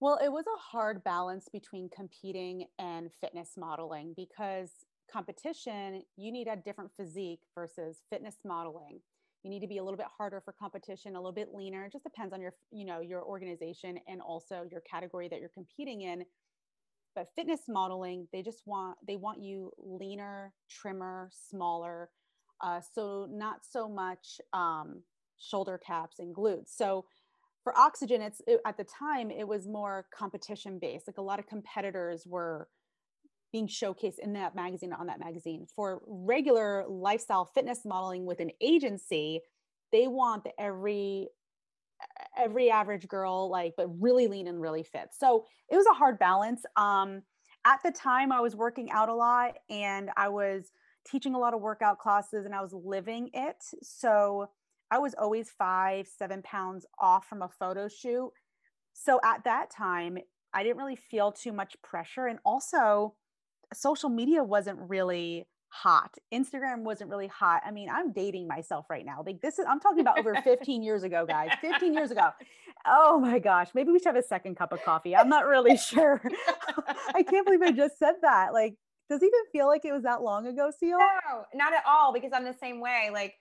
well 0.00 0.19
it 0.25 0.33
was 0.33 0.47
a 0.47 0.59
hard 0.59 1.05
balance 1.05 1.47
between 1.53 1.88
competing 1.94 2.67
and 2.79 3.11
fitness 3.21 3.53
modeling 3.56 4.15
because 4.17 4.71
competition 5.12 6.03
you 6.17 6.33
need 6.33 6.49
a 6.49 6.56
different 6.56 6.91
physique 6.97 7.41
versus 7.55 7.99
fitness 8.11 8.37
modeling 8.44 9.00
you 9.46 9.50
need 9.50 9.60
to 9.60 9.69
be 9.69 9.78
a 9.78 9.84
little 9.84 9.96
bit 9.96 10.08
harder 10.19 10.40
for 10.44 10.52
competition 10.52 11.14
a 11.14 11.19
little 11.19 11.31
bit 11.31 11.54
leaner 11.54 11.84
it 11.84 11.93
just 11.93 12.02
depends 12.02 12.34
on 12.34 12.40
your 12.40 12.52
you 12.72 12.84
know 12.84 13.00
your 13.00 13.22
organization 13.22 13.96
and 14.08 14.20
also 14.20 14.66
your 14.70 14.81
category 14.81 15.28
that 15.28 15.38
you're 15.38 15.48
competing 15.50 16.02
in. 16.02 16.25
But 17.14 17.28
fitness 17.34 17.60
modeling 17.69 18.26
they 18.32 18.43
just 18.43 18.62
want 18.66 18.98
they 19.06 19.16
want 19.16 19.40
you 19.40 19.70
leaner 19.78 20.52
trimmer 20.69 21.31
smaller 21.32 22.10
uh, 22.60 22.81
so 22.94 23.28
not 23.31 23.58
so 23.70 23.88
much 23.88 24.40
um, 24.52 25.02
shoulder 25.38 25.78
caps 25.78 26.19
and 26.19 26.34
glutes. 26.34 26.76
So 26.76 27.04
for 27.62 27.76
oxygen 27.78 28.20
it's 28.22 28.42
it, 28.46 28.60
at 28.66 28.76
the 28.76 28.84
time 28.84 29.31
it 29.31 29.46
was 29.46 29.66
more 29.66 30.06
competition 30.12 30.78
based 30.81 31.06
like 31.06 31.19
a 31.19 31.22
lot 31.22 31.38
of 31.38 31.46
competitors 31.46 32.25
were 32.26 32.69
being 33.56 33.67
showcased 33.67 34.19
in 34.19 34.35
that 34.35 34.55
magazine 34.55 34.93
on 34.93 35.06
that 35.06 35.19
magazine. 35.19 35.67
For 35.75 36.03
regular 36.06 36.85
lifestyle 36.87 37.47
fitness 37.47 37.87
modeling 37.87 38.26
with 38.26 38.41
an 38.41 38.50
agency 38.61 39.41
they 39.93 40.06
want 40.08 40.44
the 40.44 40.50
every 40.61 41.29
every 42.37 42.70
average 42.70 43.09
girl 43.09 43.49
like 43.50 43.73
but 43.78 43.88
really 43.99 44.26
lean 44.26 44.47
and 44.47 44.61
really 44.61 44.83
fit. 44.83 45.09
So 45.19 45.47
it 45.71 45.76
was 45.76 45.87
a 45.87 45.95
hard 45.95 46.19
balance. 46.19 46.64
Um 46.76 47.23
at 47.64 47.80
the 47.83 47.90
time 47.90 48.30
i 48.30 48.40
was 48.40 48.54
working 48.54 48.90
out 48.90 49.09
a 49.09 49.14
lot 49.14 49.54
and 49.71 50.11
i 50.16 50.28
was 50.28 50.71
teaching 51.07 51.35
a 51.35 51.38
lot 51.38 51.54
of 51.54 51.62
workout 51.62 51.99
classes 51.99 52.45
and 52.45 52.54
i 52.54 52.61
was 52.61 52.75
living 52.75 53.30
it. 53.33 53.57
So 53.83 54.50
i 54.90 54.99
was 54.99 55.14
always 55.14 55.49
five 55.49 56.07
seven 56.07 56.42
pounds 56.42 56.85
off 56.99 57.26
from 57.26 57.40
a 57.40 57.49
photo 57.49 57.88
shoot. 57.88 58.33
So 58.92 59.19
at 59.25 59.45
that 59.45 59.71
time 59.71 60.19
i 60.52 60.62
didn't 60.62 60.76
really 60.76 60.97
feel 60.97 61.33
too 61.33 61.52
much 61.52 61.75
pressure. 61.83 62.26
And 62.26 62.38
also 62.45 63.14
social 63.75 64.08
media 64.08 64.42
wasn't 64.42 64.78
really 64.88 65.46
hot. 65.68 66.14
Instagram 66.32 66.82
wasn't 66.82 67.11
really 67.11 67.26
hot. 67.26 67.62
I 67.66 67.70
mean, 67.70 67.88
I'm 67.90 68.12
dating 68.12 68.46
myself 68.49 68.87
right 68.88 69.04
now. 69.04 69.23
Like 69.25 69.40
this 69.40 69.58
is 69.58 69.66
I'm 69.68 69.80
talking 69.80 70.00
about 70.00 70.18
over 70.18 70.35
15 70.44 70.82
years 70.82 71.02
ago, 71.02 71.26
guys. 71.26 71.50
15 71.61 71.92
years 71.92 72.11
ago. 72.11 72.30
Oh 72.87 73.18
my 73.18 73.38
gosh, 73.38 73.68
maybe 73.75 73.90
we 73.90 73.99
should 73.99 74.06
have 74.06 74.16
a 74.16 74.23
second 74.23 74.56
cup 74.56 74.73
of 74.73 74.82
coffee. 74.85 75.14
I'm 75.16 75.28
not 75.28 75.46
really 75.46 75.76
sure. 75.90 76.20
I 77.14 77.23
can't 77.23 77.44
believe 77.44 77.62
I 77.62 77.73
just 77.73 77.99
said 77.99 78.14
that. 78.23 78.52
Like 78.52 78.75
does 79.08 79.23
it 79.23 79.26
even 79.26 79.40
feel 79.52 79.68
like 79.68 79.85
it 79.85 79.92
was 79.92 80.02
that 80.02 80.23
long 80.23 80.46
ago, 80.46 80.70
Seal? 80.76 80.99
No, 80.99 81.44
not 81.54 81.73
at 81.73 81.82
all 81.87 82.12
because 82.12 82.32
I'm 82.35 82.44
the 82.44 82.56
same 82.61 82.80
way. 82.80 83.11
Like 83.12 83.35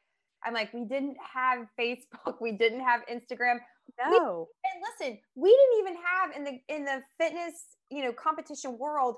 I'm 0.44 0.54
like 0.54 0.74
we 0.74 0.86
didn't 0.86 1.18
have 1.34 1.68
Facebook, 1.80 2.36
we 2.42 2.52
didn't 2.52 2.82
have 2.82 3.02
Instagram. 3.12 3.58
No. 4.00 4.48
We, 4.50 4.70
and 4.72 4.84
listen, 4.84 5.20
we 5.36 5.50
didn't 5.50 5.80
even 5.80 6.04
have 6.04 6.36
in 6.36 6.44
the 6.44 6.76
in 6.76 6.86
the 6.86 7.02
fitness, 7.20 7.54
you 7.90 8.04
know, 8.04 8.12
competition 8.12 8.78
world 8.78 9.18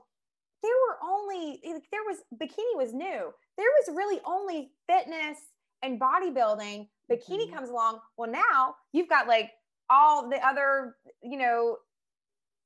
there 0.64 0.72
were 0.88 0.98
only 1.04 1.60
there 1.64 2.04
was 2.06 2.18
bikini 2.36 2.76
was 2.76 2.94
new. 2.94 3.32
There 3.58 3.68
was 3.80 3.96
really 3.96 4.20
only 4.26 4.72
fitness 4.90 5.38
and 5.84 6.00
bodybuilding. 6.00 6.88
Bikini 7.12 7.46
mm-hmm. 7.46 7.56
comes 7.56 7.70
along. 7.70 8.00
Well, 8.18 8.30
now 8.32 8.76
you've 8.92 9.10
got 9.10 9.28
like 9.28 9.52
all 9.90 10.30
the 10.30 10.46
other, 10.46 10.96
you 11.22 11.38
know, 11.38 11.78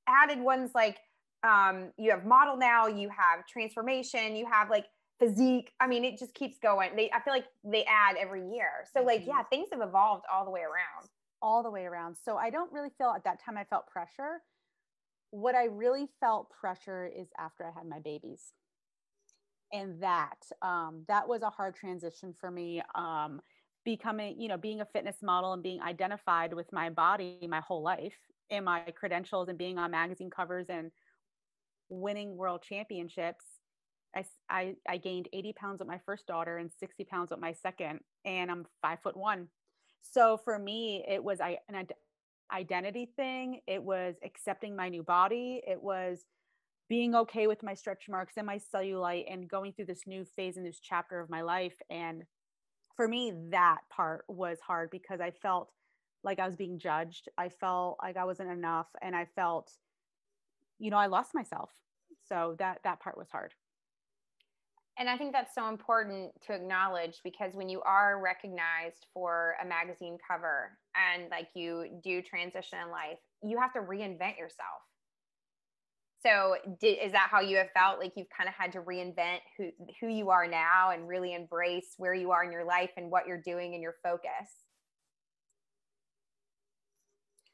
added 0.07 0.39
ones 0.39 0.71
like 0.73 0.97
um, 1.43 1.91
you 1.97 2.11
have 2.11 2.25
model 2.25 2.57
now, 2.57 2.87
you 2.87 3.09
have 3.09 3.45
transformation, 3.47 4.35
you 4.35 4.45
have 4.51 4.69
like 4.69 4.85
physique. 5.19 5.71
I 5.79 5.87
mean, 5.87 6.05
it 6.05 6.17
just 6.17 6.33
keeps 6.33 6.57
going. 6.59 6.95
They 6.95 7.11
I 7.11 7.21
feel 7.21 7.33
like 7.33 7.45
they 7.63 7.83
add 7.85 8.15
every 8.17 8.47
year. 8.49 8.85
So 8.93 9.03
like, 9.03 9.21
mm-hmm. 9.21 9.29
yeah, 9.29 9.43
things 9.49 9.69
have 9.71 9.81
evolved 9.81 10.25
all 10.31 10.45
the 10.45 10.51
way 10.51 10.61
around. 10.61 11.09
All 11.41 11.63
the 11.63 11.71
way 11.71 11.85
around. 11.85 12.15
So 12.23 12.37
I 12.37 12.49
don't 12.49 12.71
really 12.71 12.91
feel 12.97 13.13
at 13.15 13.23
that 13.23 13.43
time 13.43 13.57
I 13.57 13.63
felt 13.63 13.87
pressure 13.87 14.41
what 15.31 15.55
I 15.55 15.65
really 15.65 16.07
felt 16.19 16.49
pressure 16.49 17.07
is 17.07 17.27
after 17.37 17.65
I 17.65 17.71
had 17.71 17.87
my 17.87 17.99
babies. 17.99 18.53
And 19.73 20.01
that 20.03 20.37
um, 20.61 21.05
that 21.07 21.27
was 21.27 21.41
a 21.41 21.49
hard 21.49 21.75
transition 21.75 22.33
for 22.39 22.51
me. 22.51 22.81
Um, 22.93 23.41
becoming, 23.83 24.39
you 24.39 24.47
know, 24.47 24.57
being 24.57 24.81
a 24.81 24.85
fitness 24.85 25.17
model 25.23 25.53
and 25.53 25.63
being 25.63 25.81
identified 25.81 26.53
with 26.53 26.71
my 26.71 26.89
body 26.89 27.47
my 27.49 27.61
whole 27.61 27.81
life. 27.81 28.17
and 28.49 28.65
my 28.65 28.81
credentials 28.99 29.47
and 29.47 29.57
being 29.57 29.77
on 29.77 29.91
magazine 29.91 30.29
covers 30.29 30.67
and 30.69 30.91
winning 31.89 32.35
world 32.35 32.61
championships, 32.67 33.45
I, 34.15 34.25
I, 34.49 34.75
I 34.87 34.97
gained 34.97 35.29
80 35.31 35.53
pounds 35.53 35.79
with 35.79 35.87
my 35.87 35.99
first 36.05 36.27
daughter 36.27 36.57
and 36.57 36.69
60 36.79 37.05
pounds 37.05 37.31
with 37.31 37.39
my 37.39 37.53
second, 37.53 38.01
and 38.25 38.51
I'm 38.51 38.65
five 38.81 38.99
foot 39.01 39.15
one. 39.15 39.47
So 40.01 40.37
for 40.43 40.59
me, 40.59 41.05
it 41.07 41.23
was 41.23 41.39
I, 41.39 41.59
an 41.69 41.87
identity 42.51 43.09
thing. 43.15 43.61
It 43.67 43.83
was 43.83 44.15
accepting 44.23 44.75
my 44.75 44.89
new 44.89 45.03
body. 45.03 45.61
It 45.67 45.81
was 45.81 46.25
being 46.89 47.15
okay 47.15 47.47
with 47.47 47.63
my 47.63 47.73
stretch 47.73 48.09
marks 48.09 48.33
and 48.37 48.45
my 48.45 48.59
cellulite 48.73 49.31
and 49.31 49.49
going 49.49 49.71
through 49.71 49.85
this 49.85 50.05
new 50.05 50.25
phase 50.25 50.57
in 50.57 50.63
this 50.63 50.79
chapter 50.81 51.19
of 51.19 51.29
my 51.29 51.41
life. 51.41 51.75
And 51.89 52.23
for 52.95 53.07
me, 53.07 53.33
that 53.51 53.79
part 53.89 54.25
was 54.27 54.59
hard 54.59 54.89
because 54.91 55.21
I 55.21 55.31
felt 55.31 55.71
like 56.23 56.39
I 56.39 56.45
was 56.45 56.55
being 56.55 56.77
judged. 56.77 57.29
I 57.37 57.49
felt 57.49 57.97
like 58.03 58.17
I 58.17 58.25
wasn't 58.25 58.51
enough 58.51 58.87
and 59.01 59.15
I 59.15 59.25
felt, 59.25 59.71
you 60.79 60.91
know, 60.91 60.97
I 60.97 61.07
lost 61.07 61.33
myself. 61.33 61.71
So 62.27 62.55
that 62.59 62.81
that 62.83 62.99
part 62.99 63.17
was 63.17 63.29
hard. 63.31 63.53
And 65.01 65.09
I 65.09 65.17
think 65.17 65.33
that's 65.33 65.55
so 65.55 65.67
important 65.67 66.31
to 66.45 66.53
acknowledge 66.53 67.21
because 67.23 67.55
when 67.55 67.67
you 67.67 67.81
are 67.81 68.21
recognized 68.21 69.07
for 69.15 69.55
a 69.59 69.65
magazine 69.65 70.19
cover 70.29 70.77
and 70.93 71.27
like 71.31 71.47
you 71.55 71.99
do 72.03 72.21
transition 72.21 72.77
in 72.85 72.91
life, 72.91 73.17
you 73.41 73.59
have 73.59 73.73
to 73.73 73.79
reinvent 73.79 74.37
yourself. 74.37 74.83
So, 76.21 76.55
did, 76.79 76.99
is 77.03 77.13
that 77.13 77.29
how 77.31 77.41
you 77.41 77.57
have 77.57 77.71
felt? 77.71 77.97
Like 77.97 78.11
you've 78.15 78.29
kind 78.29 78.47
of 78.47 78.53
had 78.53 78.73
to 78.73 78.81
reinvent 78.81 79.39
who 79.57 79.71
who 79.99 80.07
you 80.07 80.29
are 80.29 80.45
now 80.45 80.91
and 80.91 81.07
really 81.07 81.33
embrace 81.33 81.95
where 81.97 82.13
you 82.13 82.29
are 82.29 82.43
in 82.43 82.51
your 82.51 82.63
life 82.63 82.91
and 82.95 83.09
what 83.09 83.25
you're 83.25 83.41
doing 83.41 83.73
and 83.73 83.81
your 83.81 83.95
focus. 84.03 84.51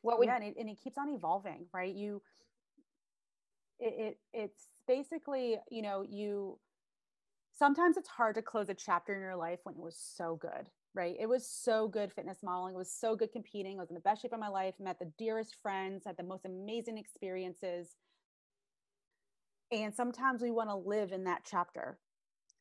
What 0.01 0.19
would 0.19 0.27
yeah, 0.27 0.35
and 0.35 0.43
it, 0.43 0.55
and 0.59 0.67
it 0.67 0.81
keeps 0.83 0.97
on 0.97 1.07
evolving, 1.07 1.67
right? 1.73 1.95
You, 1.95 2.21
it, 3.79 3.93
it 3.97 4.17
it's 4.33 4.67
basically 4.85 5.55
you 5.71 5.81
know 5.81 6.03
you 6.05 6.59
sometimes 7.57 7.97
it's 7.97 8.09
hard 8.09 8.35
to 8.35 8.41
close 8.41 8.69
a 8.69 8.73
chapter 8.73 9.15
in 9.15 9.21
your 9.21 9.35
life 9.35 9.59
when 9.63 9.75
it 9.75 9.81
was 9.81 9.97
so 9.97 10.35
good, 10.35 10.67
right? 10.93 11.15
It 11.19 11.27
was 11.27 11.47
so 11.47 11.87
good 11.87 12.13
fitness 12.13 12.39
modeling. 12.43 12.75
It 12.75 12.77
was 12.77 12.91
so 12.91 13.15
good 13.15 13.31
competing. 13.31 13.77
I 13.77 13.81
was 13.81 13.89
in 13.89 13.95
the 13.95 14.01
best 14.01 14.21
shape 14.21 14.33
of 14.33 14.39
my 14.39 14.47
life, 14.47 14.75
met 14.79 14.99
the 14.99 15.11
dearest 15.17 15.55
friends, 15.61 16.03
had 16.05 16.17
the 16.17 16.23
most 16.23 16.45
amazing 16.45 16.97
experiences. 16.97 17.95
And 19.71 19.93
sometimes 19.93 20.41
we 20.41 20.51
want 20.51 20.69
to 20.69 20.75
live 20.75 21.11
in 21.11 21.23
that 21.25 21.41
chapter. 21.43 21.97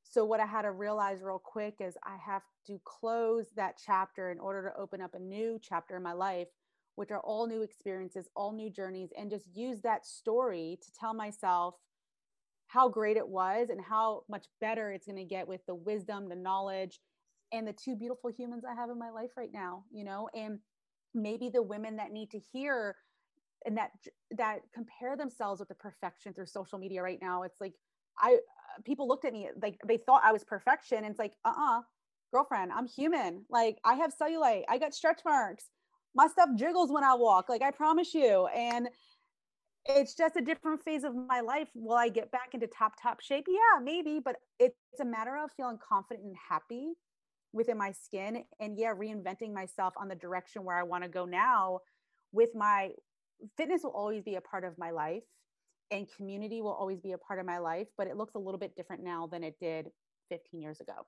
So, 0.03 0.25
what 0.25 0.41
I 0.41 0.47
had 0.47 0.63
to 0.63 0.71
realize 0.71 1.19
real 1.23 1.43
quick 1.45 1.77
is 1.81 1.97
I 2.05 2.17
have 2.25 2.43
to 2.69 2.81
close 2.85 3.47
that 3.57 3.81
chapter 3.85 4.31
in 4.31 4.39
order 4.39 4.63
to 4.69 4.81
open 4.81 5.01
up 5.01 5.15
a 5.15 5.19
new 5.19 5.59
chapter 5.61 5.97
in 5.97 6.03
my 6.03 6.13
life, 6.13 6.49
which 6.95 7.11
are 7.11 7.21
all 7.21 7.47
new 7.47 7.63
experiences, 7.63 8.29
all 8.35 8.53
new 8.53 8.71
journeys, 8.71 9.11
and 9.19 9.31
just 9.31 9.47
use 9.55 9.81
that 9.83 10.07
story 10.07 10.79
to 10.83 10.93
tell 10.93 11.13
myself, 11.13 11.75
how 12.67 12.89
great 12.89 13.17
it 13.17 13.29
was 13.29 13.69
and 13.71 13.81
how 13.81 14.23
much 14.29 14.47
better 14.61 14.93
it's 14.93 15.07
going 15.07 15.17
to 15.17 15.25
get 15.25 15.47
with 15.47 15.65
the 15.67 15.75
wisdom, 15.75 16.29
the 16.29 16.37
knowledge, 16.37 17.01
and 17.53 17.67
the 17.67 17.73
two 17.73 17.95
beautiful 17.97 18.31
humans 18.31 18.65
I 18.69 18.75
have 18.75 18.91
in 18.91 18.99
my 18.99 19.11
life 19.11 19.31
right 19.37 19.53
now, 19.53 19.85
you 19.93 20.05
know, 20.05 20.29
and 20.35 20.59
maybe 21.15 21.49
the 21.49 21.63
women 21.63 21.97
that 21.97 22.13
need 22.13 22.31
to 22.33 22.39
hear 22.53 22.97
and 23.65 23.77
that 23.77 23.91
that 24.33 24.61
compare 24.75 25.17
themselves 25.17 25.61
with 25.61 25.69
the 25.69 25.75
perfection 25.75 26.33
through 26.33 26.47
social 26.47 26.79
media 26.79 27.03
right 27.03 27.19
now. 27.21 27.43
It's 27.43 27.61
like 27.61 27.75
I 28.19 28.35
uh, 28.35 28.83
people 28.85 29.09
looked 29.09 29.25
at 29.25 29.33
me 29.33 29.49
like 29.63 29.79
they 29.87 29.97
thought 29.97 30.23
I 30.25 30.33
was 30.33 30.45
perfection 30.45 30.99
and 30.99 31.07
it's 31.07 31.19
like, 31.19 31.35
"Uh-uh, 31.45 31.83
girlfriend, 32.33 32.73
I'm 32.73 32.87
human. 32.87 33.45
Like 33.51 33.79
I 33.85 33.95
have 33.95 34.13
cellulite, 34.21 34.65
I 34.69 34.79
got 34.79 34.95
stretch 34.95 35.21
marks. 35.25 35.67
My 36.15 36.29
stuff 36.29 36.51
jiggles 36.57 36.91
when 36.91 37.05
I 37.05 37.15
walk, 37.15 37.49
like 37.49 37.63
I 37.63 37.71
promise 37.71 38.15
you." 38.15 38.47
And 38.49 38.89
it's 39.89 40.15
just 40.15 40.37
a 40.37 40.41
different 40.41 40.83
phase 40.83 41.05
of 41.05 41.15
my 41.15 41.41
life. 41.41 41.69
Will 41.75 41.97
I 41.97 42.09
get 42.09 42.31
back 42.31 42.55
into 42.55 42.67
top, 42.67 42.95
top 43.01 43.21
shape? 43.21 43.47
Yeah, 43.49 43.83
maybe, 43.83 44.21
but 44.25 44.37
it's 44.59 44.77
a 45.01 45.05
matter 45.05 45.37
of 45.37 45.51
feeling 45.57 45.79
confident 45.87 46.27
and 46.27 46.37
happy 46.49 46.93
within 47.53 47.79
my 47.79 47.93
skin. 47.93 48.45
And 48.61 48.79
yeah, 48.79 48.93
reinventing 48.95 49.53
myself 49.53 49.95
on 49.97 50.09
the 50.09 50.15
direction 50.15 50.65
where 50.65 50.77
I 50.77 50.83
want 50.83 51.05
to 51.05 51.09
go 51.09 51.25
now 51.25 51.81
with 52.33 52.51
my 52.55 52.91
fitness 53.57 53.83
will 53.85 53.93
always 53.93 54.23
be 54.23 54.37
a 54.37 54.41
part 54.41 54.65
of 54.65 54.79
my 54.79 54.91
life 54.91 55.23
and 55.91 56.07
community 56.17 56.63
will 56.63 56.73
always 56.73 57.01
be 57.01 57.13
a 57.13 57.19
part 57.19 57.39
of 57.39 57.47
my 57.47 57.59
life, 57.59 57.87
but 57.97 58.07
it 58.07 58.17
looks 58.17 58.35
a 58.35 58.39
little 58.39 58.59
bit 58.59 58.75
different 58.77 59.05
now 59.05 59.29
than 59.31 59.45
it 59.45 59.55
did 59.61 59.87
15 60.31 60.61
years 60.61 60.81
ago. 60.81 61.07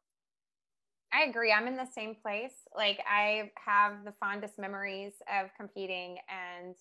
I 1.12 1.24
agree. 1.24 1.52
I'm 1.52 1.66
in 1.66 1.76
the 1.76 1.86
same 1.86 2.14
place. 2.14 2.52
Like 2.76 3.00
I 3.08 3.50
have 3.64 4.04
the 4.04 4.12
fondest 4.20 4.58
memories 4.58 5.14
of 5.28 5.50
competing 5.56 6.18
and 6.28 6.74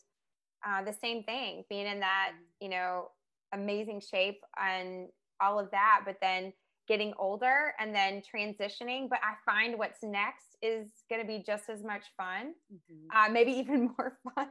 uh, 0.68 0.84
the 0.84 0.94
same 0.94 1.24
thing, 1.24 1.64
being 1.70 1.88
in 1.88 2.00
that, 2.02 2.32
mm-hmm. 2.34 2.64
you 2.66 2.70
know, 2.70 3.10
amazing 3.54 4.02
shape 4.02 4.42
and 4.62 5.08
all 5.42 5.60
of 5.60 5.72
that, 5.72 6.02
but 6.06 6.18
then 6.22 6.52
getting 6.88 7.14
older 7.18 7.74
and 7.80 7.94
then 7.94 8.22
transitioning. 8.22 9.08
But 9.10 9.20
I 9.24 9.36
find 9.50 9.78
what's 9.78 10.00
next 10.04 10.58
is 10.62 10.90
going 11.10 11.22
to 11.22 11.28
be 11.28 11.44
just 11.46 11.70
as 11.70 11.84
much 11.84 12.04
fun, 12.18 12.54
mm-hmm. 12.74 13.18
uh, 13.18 13.32
maybe 13.32 13.52
even 13.60 13.92
more 13.98 14.18
fun. 14.36 14.48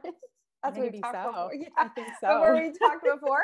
That's 0.63 0.77
what 0.77 0.91
we 0.91 0.99
talked 0.99 1.15
so. 1.15 1.27
before. 1.27 1.51
Yeah, 1.53 1.67
I 1.77 1.87
think 1.89 2.07
so. 2.21 2.41
Where 2.41 2.55
we 2.55 2.73
talked 2.81 3.03
before. 3.21 3.43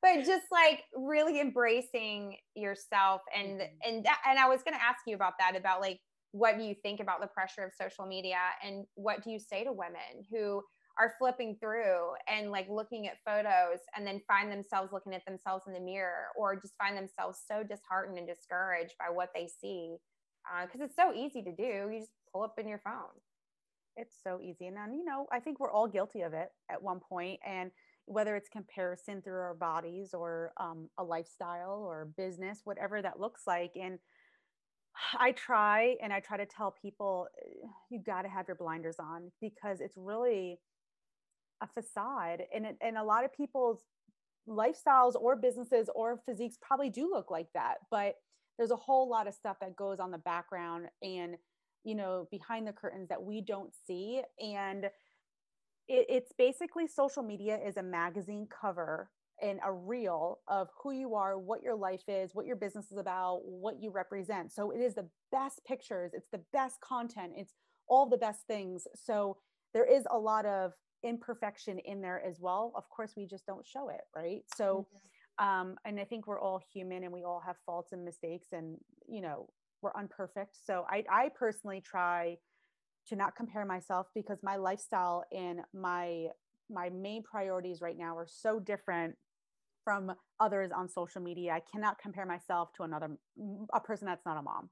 but 0.00 0.24
just 0.24 0.46
like 0.52 0.82
really 0.94 1.40
embracing 1.40 2.36
yourself 2.54 3.22
and 3.36 3.60
mm-hmm. 3.60 3.88
and 3.88 4.04
that, 4.04 4.18
and 4.28 4.38
I 4.38 4.48
was 4.48 4.62
going 4.62 4.76
to 4.76 4.82
ask 4.82 5.00
you 5.06 5.16
about 5.16 5.34
that 5.40 5.56
about 5.56 5.80
like 5.80 5.98
what 6.32 6.56
do 6.56 6.64
you 6.64 6.74
think 6.82 7.00
about 7.00 7.20
the 7.20 7.26
pressure 7.26 7.62
of 7.62 7.72
social 7.78 8.06
media 8.06 8.38
and 8.64 8.86
what 8.94 9.22
do 9.22 9.30
you 9.30 9.38
say 9.38 9.64
to 9.64 9.72
women 9.72 10.24
who 10.30 10.62
are 11.02 11.14
flipping 11.18 11.56
through 11.58 12.10
and 12.28 12.52
like 12.52 12.68
looking 12.70 13.08
at 13.08 13.16
photos 13.26 13.80
and 13.96 14.06
then 14.06 14.20
find 14.28 14.52
themselves 14.52 14.92
looking 14.92 15.14
at 15.14 15.24
themselves 15.26 15.64
in 15.66 15.72
the 15.72 15.80
mirror 15.80 16.26
or 16.36 16.54
just 16.54 16.74
find 16.78 16.96
themselves 16.96 17.40
so 17.50 17.64
disheartened 17.64 18.18
and 18.18 18.28
discouraged 18.28 18.94
by 18.98 19.12
what 19.12 19.30
they 19.34 19.48
see 19.60 19.96
because 20.62 20.80
uh, 20.80 20.84
it's 20.84 20.96
so 20.96 21.12
easy 21.12 21.42
to 21.42 21.52
do. 21.52 21.90
You 21.92 21.98
just 22.00 22.12
pull 22.32 22.42
up 22.42 22.54
in 22.58 22.68
your 22.68 22.80
phone. 22.84 23.18
It's 23.96 24.14
so 24.22 24.38
easy. 24.40 24.68
And 24.68 24.76
then 24.76 24.94
you 24.94 25.04
know 25.04 25.26
i 25.32 25.40
think 25.40 25.58
we're 25.58 25.72
all 25.72 25.88
guilty 25.88 26.22
of 26.22 26.34
it 26.34 26.48
at 26.70 26.82
one 26.82 27.00
point 27.00 27.40
and 27.46 27.72
whether 28.06 28.36
it's 28.36 28.48
comparison 28.48 29.22
through 29.22 29.40
our 29.40 29.54
bodies 29.54 30.10
or 30.12 30.52
um, 30.60 30.88
a 30.98 31.04
lifestyle 31.04 31.84
or 31.86 32.08
business 32.16 32.60
whatever 32.64 33.00
that 33.02 33.20
looks 33.20 33.42
like. 33.46 33.72
And 33.80 33.98
I 35.18 35.32
try 35.32 35.96
and 36.02 36.12
I 36.12 36.20
try 36.20 36.36
to 36.36 36.46
tell 36.46 36.74
people 36.80 37.26
you 37.90 38.00
got 38.04 38.22
to 38.22 38.28
have 38.28 38.46
your 38.46 38.56
blinders 38.56 38.96
on 39.00 39.32
because 39.40 39.80
it's 39.80 39.96
really 39.96 40.58
a 41.62 41.66
facade 41.66 42.42
and 42.54 42.66
it, 42.66 42.76
and 42.80 42.98
a 42.98 43.02
lot 43.02 43.24
of 43.24 43.32
people's 43.32 43.84
lifestyles 44.48 45.14
or 45.14 45.36
businesses 45.36 45.88
or 45.94 46.20
physiques 46.26 46.58
probably 46.60 46.90
do 46.90 47.08
look 47.08 47.30
like 47.30 47.46
that 47.54 47.76
but 47.90 48.16
there's 48.58 48.72
a 48.72 48.76
whole 48.76 49.08
lot 49.08 49.26
of 49.26 49.34
stuff 49.34 49.56
that 49.60 49.76
goes 49.76 50.00
on 50.00 50.10
the 50.10 50.18
background 50.18 50.86
and 51.02 51.36
you 51.84 51.94
know 51.94 52.26
behind 52.30 52.66
the 52.66 52.72
curtains 52.72 53.08
that 53.08 53.22
we 53.22 53.40
don't 53.40 53.72
see 53.86 54.20
and 54.40 54.86
it, 55.88 56.06
it's 56.08 56.32
basically 56.36 56.86
social 56.86 57.22
media 57.22 57.58
is 57.64 57.76
a 57.76 57.82
magazine 57.82 58.46
cover 58.48 59.10
and 59.40 59.58
a 59.64 59.72
reel 59.72 60.40
of 60.48 60.68
who 60.82 60.92
you 60.92 61.14
are 61.14 61.38
what 61.38 61.62
your 61.62 61.74
life 61.74 62.04
is 62.08 62.34
what 62.34 62.46
your 62.46 62.56
business 62.56 62.90
is 62.90 62.98
about 62.98 63.40
what 63.44 63.80
you 63.80 63.90
represent. 63.90 64.52
So 64.52 64.70
it 64.70 64.78
is 64.78 64.94
the 64.94 65.08
best 65.30 65.60
pictures 65.66 66.12
it's 66.14 66.28
the 66.30 66.42
best 66.52 66.80
content 66.80 67.32
it's 67.36 67.54
all 67.88 68.08
the 68.08 68.16
best 68.16 68.46
things. 68.46 68.86
So 68.94 69.36
there 69.74 69.84
is 69.84 70.04
a 70.10 70.18
lot 70.18 70.46
of 70.46 70.72
imperfection 71.02 71.78
in 71.80 72.00
there 72.00 72.22
as 72.24 72.40
well 72.40 72.72
of 72.76 72.88
course 72.90 73.14
we 73.16 73.26
just 73.26 73.46
don't 73.46 73.66
show 73.66 73.88
it 73.88 74.02
right? 74.14 74.42
So 74.56 74.86
mm-hmm. 75.40 75.48
um 75.48 75.76
and 75.84 75.98
i 75.98 76.04
think 76.04 76.26
we're 76.26 76.40
all 76.40 76.60
human 76.72 77.04
and 77.04 77.12
we 77.12 77.24
all 77.24 77.42
have 77.44 77.56
faults 77.66 77.92
and 77.92 78.04
mistakes 78.04 78.48
and 78.52 78.76
you 79.08 79.20
know 79.20 79.48
we're 79.80 79.92
unperfect. 79.94 80.56
So 80.64 80.86
i 80.88 81.04
i 81.10 81.28
personally 81.30 81.80
try 81.80 82.38
to 83.08 83.16
not 83.16 83.34
compare 83.36 83.64
myself 83.64 84.06
because 84.14 84.38
my 84.42 84.56
lifestyle 84.56 85.24
and 85.32 85.60
my 85.74 86.28
my 86.70 86.88
main 86.90 87.22
priorities 87.22 87.80
right 87.80 87.98
now 87.98 88.16
are 88.16 88.26
so 88.26 88.58
different 88.58 89.16
from 89.84 90.12
others 90.38 90.70
on 90.70 90.88
social 90.88 91.20
media. 91.20 91.52
I 91.52 91.60
cannot 91.60 91.98
compare 91.98 92.26
myself 92.26 92.72
to 92.76 92.84
another 92.84 93.10
a 93.74 93.80
person 93.80 94.06
that's 94.06 94.24
not 94.24 94.38
a 94.38 94.42
mom. 94.42 94.70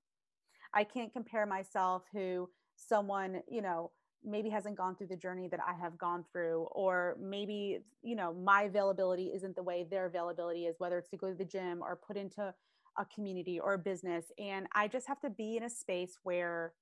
I 0.73 0.85
can't 0.85 1.13
compare 1.13 1.47
myself 1.47 2.05
who 2.13 2.49
someone 2.77 3.43
you 3.49 3.63
know 3.63 3.91
maybe 4.25 4.51
hasn't 4.51 4.77
gone 4.77 4.97
through 4.97 5.07
the 5.09 5.17
journey 5.17 5.49
that 5.49 5.61
I 5.67 5.73
have 5.75 5.97
gone 5.99 6.25
through, 6.31 6.69
or 6.73 7.17
maybe, 7.21 7.81
you 8.03 8.17
know, 8.17 8.33
my 8.35 8.63
availability 8.63 9.33
isn't 9.35 9.57
the 9.57 9.63
way 9.63 9.87
their 9.89 10.07
availability 10.07 10.67
is, 10.67 10.77
whether 10.79 10.99
it's 10.99 11.11
to 11.11 11.17
go 11.17 11.29
to 11.29 11.35
the 11.35 11.45
gym 11.45 11.81
or 11.83 11.97
put 11.97 12.17
into 12.17 12.53
a 12.99 13.05
community 13.15 13.59
or 13.59 13.75
a 13.75 13.79
business. 13.79 14.27
And 14.39 14.67
I 14.75 14.89
just 14.89 15.07
have 15.09 15.21
to 15.21 15.31
be 15.31 15.57
in 15.57 15.63
a 15.63 15.71
space 15.71 16.19
where 16.23 16.75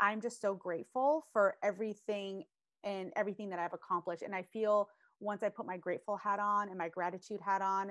I'm 0.00 0.20
just 0.20 0.40
so 0.40 0.54
grateful 0.54 1.26
for 1.32 1.56
everything 1.62 2.44
and 2.84 3.12
everything 3.16 3.50
that 3.50 3.58
I've 3.58 3.72
accomplished. 3.72 4.22
And 4.22 4.34
I 4.34 4.42
feel 4.42 4.88
once 5.20 5.42
I 5.42 5.48
put 5.48 5.66
my 5.66 5.76
grateful 5.76 6.16
hat 6.16 6.38
on 6.38 6.68
and 6.68 6.78
my 6.78 6.88
gratitude 6.88 7.40
hat 7.44 7.62
on, 7.62 7.90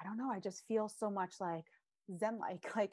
I 0.00 0.04
don't 0.04 0.16
know, 0.16 0.30
I 0.30 0.40
just 0.40 0.66
feel 0.66 0.88
so 0.88 1.10
much 1.10 1.34
like 1.40 1.64
Zen 2.18 2.38
like, 2.38 2.64
like, 2.76 2.92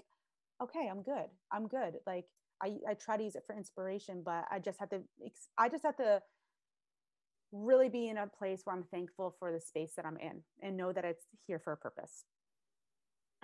okay, 0.61 0.87
I'm 0.89 1.01
good. 1.01 1.27
I'm 1.51 1.67
good. 1.67 1.95
Like, 2.05 2.25
I, 2.61 2.73
I 2.89 2.93
try 2.93 3.17
to 3.17 3.23
use 3.23 3.35
it 3.35 3.43
for 3.45 3.55
inspiration, 3.55 4.21
but 4.23 4.45
I 4.51 4.59
just 4.59 4.79
have 4.79 4.89
to, 4.89 5.01
I 5.57 5.69
just 5.69 5.83
have 5.83 5.97
to 5.97 6.21
really 7.51 7.89
be 7.89 8.07
in 8.07 8.17
a 8.17 8.27
place 8.27 8.61
where 8.63 8.75
I'm 8.75 8.83
thankful 8.83 9.35
for 9.39 9.51
the 9.51 9.59
space 9.59 9.93
that 9.97 10.05
I'm 10.05 10.17
in 10.17 10.41
and 10.61 10.77
know 10.77 10.93
that 10.93 11.03
it's 11.03 11.25
here 11.47 11.59
for 11.59 11.73
a 11.73 11.77
purpose. 11.77 12.23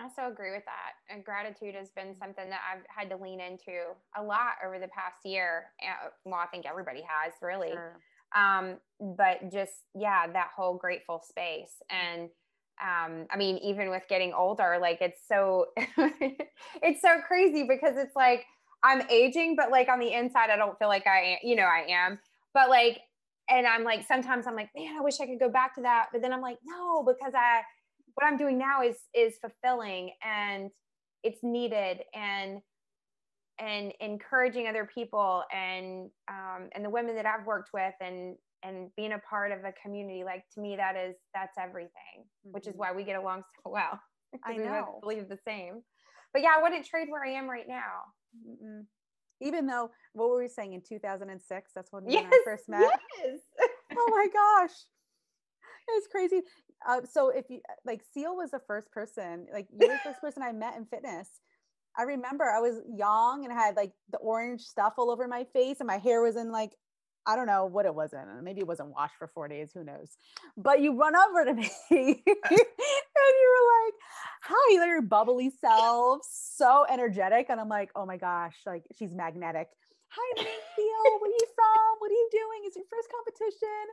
I 0.00 0.08
so 0.14 0.30
agree 0.30 0.52
with 0.52 0.64
that. 0.64 0.92
And 1.12 1.24
gratitude 1.24 1.74
has 1.74 1.90
been 1.90 2.14
something 2.16 2.48
that 2.50 2.60
I've 2.72 2.84
had 2.88 3.10
to 3.10 3.16
lean 3.16 3.40
into 3.40 3.94
a 4.16 4.22
lot 4.22 4.52
over 4.64 4.78
the 4.78 4.88
past 4.88 5.16
year. 5.24 5.66
Well, 6.24 6.36
I 6.36 6.46
think 6.46 6.66
everybody 6.66 7.02
has 7.02 7.32
really. 7.42 7.72
Sure. 7.72 7.98
Um, 8.36 8.76
but 9.00 9.50
just, 9.50 9.72
yeah, 9.94 10.26
that 10.32 10.50
whole 10.54 10.76
grateful 10.76 11.22
space. 11.28 11.82
And 11.90 12.28
um, 12.80 13.26
I 13.30 13.36
mean, 13.36 13.58
even 13.58 13.90
with 13.90 14.04
getting 14.08 14.32
older, 14.32 14.78
like 14.80 14.98
it's 15.00 15.20
so, 15.26 15.66
it's 15.76 17.02
so 17.02 17.20
crazy 17.26 17.66
because 17.68 17.96
it's 17.96 18.14
like 18.14 18.46
I'm 18.82 19.02
aging, 19.10 19.56
but 19.56 19.70
like 19.70 19.88
on 19.88 19.98
the 19.98 20.12
inside, 20.12 20.50
I 20.50 20.56
don't 20.56 20.78
feel 20.78 20.88
like 20.88 21.06
I 21.06 21.38
you 21.42 21.56
know, 21.56 21.64
I 21.64 21.86
am. 21.88 22.18
But 22.54 22.70
like, 22.70 23.00
and 23.50 23.66
I'm 23.66 23.84
like, 23.84 24.06
sometimes 24.06 24.46
I'm 24.46 24.54
like, 24.54 24.70
man, 24.76 24.96
I 24.98 25.02
wish 25.02 25.20
I 25.20 25.26
could 25.26 25.40
go 25.40 25.50
back 25.50 25.74
to 25.76 25.82
that. 25.82 26.06
But 26.12 26.22
then 26.22 26.32
I'm 26.32 26.42
like, 26.42 26.58
no, 26.64 27.02
because 27.02 27.34
I, 27.34 27.62
what 28.14 28.26
I'm 28.26 28.36
doing 28.36 28.58
now 28.58 28.82
is 28.82 28.96
is 29.14 29.38
fulfilling 29.38 30.12
and 30.22 30.70
it's 31.22 31.38
needed 31.42 32.00
and 32.14 32.60
and 33.60 33.92
encouraging 34.00 34.68
other 34.68 34.88
people 34.92 35.42
and 35.52 36.10
um, 36.28 36.68
and 36.74 36.84
the 36.84 36.90
women 36.90 37.16
that 37.16 37.26
I've 37.26 37.46
worked 37.46 37.70
with 37.72 37.94
and 38.00 38.36
and 38.64 38.90
being 38.96 39.12
a 39.12 39.18
part 39.18 39.52
of 39.52 39.58
a 39.60 39.72
community 39.82 40.24
like 40.24 40.44
to 40.54 40.60
me 40.60 40.76
that 40.76 40.96
is 40.96 41.14
that's 41.34 41.56
everything 41.58 41.90
mm-hmm. 42.18 42.52
which 42.52 42.66
is 42.66 42.72
mm-hmm. 42.72 42.80
why 42.80 42.92
we 42.92 43.04
get 43.04 43.16
along 43.16 43.42
so 43.62 43.70
well 43.70 44.00
I 44.44 44.56
know 44.56 44.98
believe 45.00 45.28
the 45.28 45.38
same 45.46 45.82
but 46.32 46.42
yeah 46.42 46.50
I 46.56 46.62
wouldn't 46.62 46.86
trade 46.86 47.08
where 47.08 47.24
I 47.24 47.30
am 47.30 47.48
right 47.48 47.68
now 47.68 48.02
Mm-mm. 48.36 48.84
even 49.40 49.66
though 49.66 49.90
what 50.12 50.28
were 50.28 50.38
we 50.38 50.48
saying 50.48 50.72
in 50.72 50.82
2006 50.86 51.72
that's 51.74 51.92
when 51.92 52.08
yes, 52.08 52.24
we 52.30 52.40
first 52.44 52.68
met 52.68 52.82
yes. 53.24 53.38
oh 53.96 54.08
my 54.10 54.26
gosh 54.32 54.76
it's 55.96 56.06
crazy. 56.06 56.42
Uh, 56.88 57.00
so 57.10 57.30
if 57.30 57.46
you 57.48 57.60
like 57.84 58.02
Seal 58.12 58.36
was 58.36 58.50
the 58.50 58.60
first 58.66 58.90
person, 58.92 59.46
like 59.52 59.66
you 59.70 59.88
were 59.88 59.94
the 59.94 60.00
first 60.04 60.20
person 60.20 60.42
I 60.42 60.52
met 60.52 60.76
in 60.76 60.84
fitness. 60.86 61.28
I 61.98 62.02
remember 62.02 62.44
I 62.44 62.60
was 62.60 62.80
young 62.96 63.44
and 63.44 63.52
had 63.52 63.74
like 63.74 63.92
the 64.12 64.18
orange 64.18 64.60
stuff 64.60 64.94
all 64.98 65.10
over 65.10 65.26
my 65.26 65.44
face 65.52 65.78
and 65.80 65.86
my 65.86 65.98
hair 65.98 66.22
was 66.22 66.36
in 66.36 66.52
like 66.52 66.72
I 67.26 67.36
don't 67.36 67.46
know 67.46 67.66
what 67.66 67.84
it 67.84 67.94
was 67.94 68.12
in. 68.12 68.24
Maybe 68.42 68.60
it 68.60 68.66
wasn't 68.66 68.90
washed 68.90 69.16
for 69.18 69.26
four 69.26 69.48
days. 69.48 69.70
Who 69.74 69.84
knows? 69.84 70.16
But 70.56 70.80
you 70.80 70.96
run 70.96 71.14
over 71.14 71.44
to 71.46 71.54
me 71.54 72.24
you 73.34 73.48
were 73.54 73.66
like, 73.84 73.94
"Hi, 74.42 74.74
your 74.74 75.02
bubbly 75.02 75.50
self, 75.60 76.22
so 76.30 76.86
energetic." 76.88 77.46
And 77.48 77.60
I'm 77.60 77.68
like, 77.68 77.90
"Oh 77.94 78.06
my 78.06 78.16
gosh, 78.16 78.56
like 78.66 78.84
she's 78.98 79.12
magnetic." 79.12 79.68
Hi, 80.10 80.42
Seal. 80.42 81.20
Where 81.20 81.30
are 81.30 81.34
you 81.34 81.46
from? 81.54 81.90
What 81.98 82.10
are 82.10 82.14
you 82.14 82.28
doing? 82.32 82.60
Is 82.66 82.76
your 82.76 82.86
first 82.88 83.08
competition? 83.12 83.84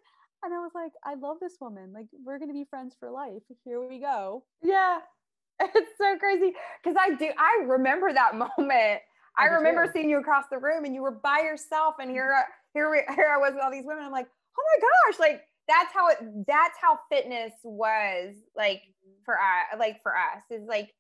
And 0.44 0.54
I 0.54 0.60
was 0.60 0.72
like, 0.74 0.92
I 1.04 1.16
love 1.16 1.38
this 1.42 1.58
woman. 1.60 1.92
Like, 1.92 2.08
we're 2.24 2.38
going 2.38 2.50
to 2.50 2.54
be 2.54 2.66
friends 2.70 2.96
for 3.00 3.10
life. 3.10 3.42
Here 3.64 3.86
we 3.86 4.00
go. 4.00 4.44
Yeah. 4.62 5.00
It's 5.58 5.92
so 5.98 6.18
crazy. 6.18 6.52
Cause 6.84 6.96
I 7.00 7.16
do, 7.16 7.32
I 7.40 7.64
remember 7.66 8.12
that 8.12 8.36
moment. 8.36 9.00
I, 9.38 9.44
I 9.44 9.46
remember 9.46 9.90
seeing 9.92 10.10
you 10.10 10.20
across 10.20 10.44
the 10.52 10.58
room 10.58 10.84
and 10.84 10.94
you 10.94 11.02
were 11.02 11.12
by 11.12 11.40
yourself. 11.46 11.96
And 11.98 12.12
here, 12.12 12.36
uh, 12.38 12.44
here, 12.74 12.94
here 13.16 13.32
I 13.34 13.38
was 13.38 13.54
with 13.54 13.64
all 13.64 13.72
these 13.72 13.86
women. 13.86 14.04
I'm 14.04 14.12
like, 14.12 14.28
oh 14.60 14.64
my 14.76 14.82
gosh, 14.82 15.20
like 15.20 15.44
that's 15.68 15.94
how 15.94 16.10
it, 16.10 16.18
that's 16.48 16.78
how 16.82 17.00
fitness 17.12 17.54
was 17.64 18.36
like 18.56 18.82
for 19.24 19.36
us, 19.36 19.80
like 19.80 20.02
for 20.04 20.16
us 20.16 20.44
is 20.52 20.68
like, 20.68 20.92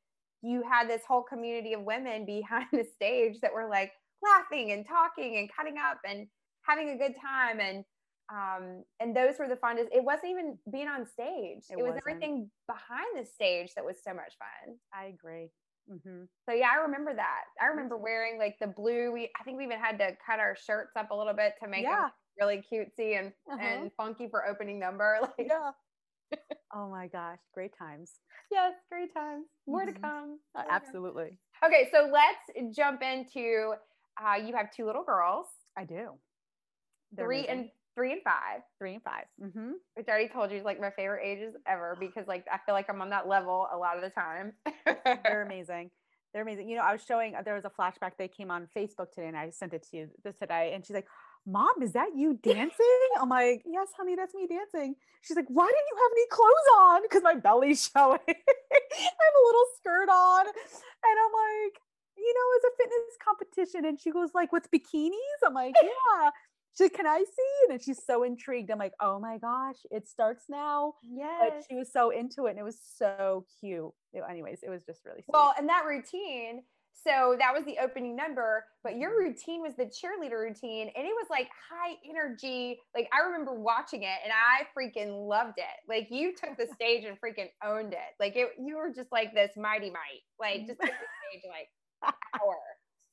you 0.41 0.63
had 0.69 0.89
this 0.89 1.01
whole 1.07 1.23
community 1.23 1.73
of 1.73 1.81
women 1.81 2.25
behind 2.25 2.67
the 2.71 2.85
stage 2.95 3.39
that 3.41 3.53
were 3.53 3.69
like 3.69 3.91
laughing 4.23 4.71
and 4.71 4.85
talking 4.87 5.37
and 5.37 5.49
cutting 5.55 5.75
up 5.77 5.99
and 6.07 6.27
having 6.61 6.89
a 6.89 6.97
good 6.97 7.15
time. 7.21 7.59
And 7.59 7.83
um, 8.31 8.83
and 8.99 9.15
those 9.15 9.37
were 9.37 9.47
the 9.47 9.55
funnest. 9.55 9.93
It 9.93 10.03
wasn't 10.03 10.31
even 10.31 10.57
being 10.71 10.87
on 10.87 11.05
stage; 11.05 11.65
it, 11.69 11.77
it 11.77 11.83
was 11.83 11.93
everything 11.95 12.49
behind 12.65 13.05
the 13.15 13.23
stage 13.23 13.75
that 13.75 13.85
was 13.85 13.97
so 14.03 14.15
much 14.15 14.33
fun. 14.39 14.77
I 14.91 15.13
agree. 15.13 15.51
Mm-hmm. 15.91 16.23
So 16.49 16.55
yeah, 16.55 16.69
I 16.73 16.81
remember 16.81 17.13
that. 17.13 17.43
I 17.61 17.67
remember 17.67 17.97
wearing 17.97 18.39
like 18.39 18.55
the 18.59 18.65
blue. 18.65 19.11
We 19.11 19.29
I 19.39 19.43
think 19.43 19.57
we 19.57 19.65
even 19.65 19.77
had 19.77 19.99
to 19.99 20.17
cut 20.25 20.39
our 20.39 20.55
shirts 20.55 20.93
up 20.97 21.11
a 21.11 21.15
little 21.15 21.35
bit 21.35 21.53
to 21.61 21.69
make 21.69 21.83
yeah. 21.83 22.01
them 22.01 22.11
really 22.39 22.63
cutesy 22.71 23.19
and 23.19 23.31
uh-huh. 23.51 23.61
and 23.61 23.91
funky 23.97 24.27
for 24.29 24.47
opening 24.47 24.79
number. 24.79 25.19
Like 25.37 25.47
yeah. 25.49 25.71
oh 26.73 26.89
my 26.89 27.07
gosh, 27.07 27.39
great 27.53 27.71
times. 27.77 28.13
Yes, 28.51 28.73
great 28.91 29.13
times. 29.13 29.45
More 29.67 29.81
mm-hmm. 29.81 29.93
to 29.93 29.99
come. 29.99 30.39
Uh, 30.55 30.63
absolutely. 30.69 31.37
Okay, 31.63 31.87
so 31.91 32.09
let's 32.11 32.75
jump 32.75 33.01
into. 33.01 33.73
Uh, 34.19 34.35
you 34.35 34.55
have 34.55 34.71
two 34.75 34.85
little 34.85 35.03
girls. 35.03 35.45
I 35.77 35.83
do. 35.83 36.11
They're 37.11 37.25
three 37.25 37.39
amazing. 37.39 37.59
and 37.59 37.69
three 37.95 38.11
and 38.11 38.21
five. 38.23 38.61
Three 38.77 38.93
and 38.95 39.03
5 39.03 39.23
mm-hmm. 39.43 39.71
Which 39.95 40.07
I 40.07 40.11
already 40.11 40.29
told 40.29 40.51
you 40.51 40.57
is 40.57 40.65
like 40.65 40.79
my 40.79 40.91
favorite 40.91 41.23
ages 41.23 41.55
ever 41.67 41.95
because 41.99 42.27
like 42.27 42.45
I 42.51 42.59
feel 42.65 42.75
like 42.75 42.89
I'm 42.89 43.01
on 43.01 43.09
that 43.09 43.27
level 43.27 43.67
a 43.73 43.77
lot 43.77 43.97
of 43.97 44.03
the 44.03 44.09
time. 44.09 44.53
They're 45.23 45.43
amazing. 45.45 45.91
They're 46.33 46.43
amazing. 46.43 46.69
You 46.69 46.75
know, 46.75 46.83
I 46.83 46.91
was 46.91 47.01
showing 47.07 47.33
there 47.45 47.55
was 47.55 47.63
a 47.63 47.69
flashback 47.69 48.11
that 48.19 48.35
came 48.35 48.51
on 48.51 48.67
Facebook 48.75 49.11
today, 49.11 49.27
and 49.27 49.37
I 49.37 49.51
sent 49.51 49.73
it 49.73 49.87
to 49.89 49.97
you 49.97 50.09
this 50.25 50.35
today, 50.35 50.73
and 50.75 50.85
she's 50.85 50.93
like, 50.93 51.07
"Mom, 51.45 51.81
is 51.81 51.93
that 51.93 52.15
you 52.15 52.33
dancing?" 52.43 53.09
I'm 53.19 53.29
like, 53.29 53.63
"Yes, 53.65 53.89
honey, 53.97 54.15
that's 54.15 54.33
me 54.33 54.47
dancing." 54.47 54.95
She's 55.21 55.37
like, 55.37 55.47
"Why 55.49 55.65
didn't 55.65 55.89
you 55.91 55.97
have 55.97 56.11
any 56.11 56.27
clothes 56.29 56.69
on?" 56.79 57.01
Because 57.03 57.23
my 57.23 57.35
belly's 57.35 57.89
showing. 57.95 58.19
I 58.27 58.33
have 58.33 59.37
a 59.41 59.45
little 59.45 59.65
skirt 59.79 60.09
on, 60.09 60.45
and 60.47 61.15
I'm 61.25 61.33
like, 61.33 61.81
you 62.17 62.33
know, 62.33 62.47
it's 62.55 62.65
a 62.65 62.73
fitness 62.77 63.17
competition. 63.23 63.85
And 63.85 63.99
she 63.99 64.11
goes 64.11 64.29
like, 64.33 64.51
with 64.51 64.69
bikinis? 64.71 65.45
I'm 65.45 65.53
like, 65.53 65.75
yeah. 65.81 66.29
She's 66.77 66.85
like, 66.85 66.93
can 66.93 67.07
I 67.07 67.19
see? 67.19 67.73
And 67.73 67.81
she's 67.81 68.03
so 68.05 68.23
intrigued. 68.23 68.69
I'm 68.69 68.79
like, 68.79 68.93
oh 68.99 69.19
my 69.19 69.37
gosh, 69.37 69.77
it 69.91 70.07
starts 70.09 70.45
now. 70.49 70.95
Yes. 71.03 71.29
But 71.39 71.63
she 71.69 71.75
was 71.75 71.91
so 71.91 72.09
into 72.09 72.47
it 72.47 72.51
and 72.51 72.59
it 72.59 72.63
was 72.63 72.79
so 72.97 73.45
cute. 73.59 73.91
It, 74.13 74.23
anyways, 74.29 74.59
it 74.61 74.69
was 74.69 74.83
just 74.83 75.05
really 75.05 75.21
sweet. 75.21 75.33
Well, 75.33 75.53
and 75.57 75.69
that 75.69 75.85
routine, 75.85 76.63
so 77.03 77.35
that 77.39 77.53
was 77.53 77.65
the 77.65 77.77
opening 77.81 78.15
number, 78.15 78.65
but 78.83 78.97
your 78.97 79.11
mm-hmm. 79.11 79.29
routine 79.29 79.61
was 79.61 79.73
the 79.75 79.85
cheerleader 79.85 80.39
routine 80.39 80.89
and 80.95 81.05
it 81.05 81.13
was 81.13 81.27
like 81.29 81.49
high 81.69 81.95
energy. 82.09 82.79
Like 82.95 83.09
I 83.13 83.25
remember 83.25 83.53
watching 83.53 84.03
it 84.03 84.17
and 84.23 84.33
I 84.33 84.65
freaking 84.77 85.27
loved 85.27 85.57
it. 85.57 85.87
Like 85.87 86.07
you 86.09 86.33
took 86.33 86.57
the 86.57 86.67
stage 86.73 87.03
and 87.05 87.17
freaking 87.19 87.49
owned 87.63 87.93
it. 87.93 88.15
Like 88.19 88.35
it 88.35 88.49
you 88.59 88.77
were 88.77 88.91
just 88.95 89.11
like 89.11 89.33
this 89.33 89.51
mighty 89.55 89.91
might. 89.91 90.23
Like 90.39 90.67
just 90.67 90.79
took 90.79 90.89
the 90.89 91.09
stage 91.29 91.43
like 91.49 92.13
power. 92.33 92.57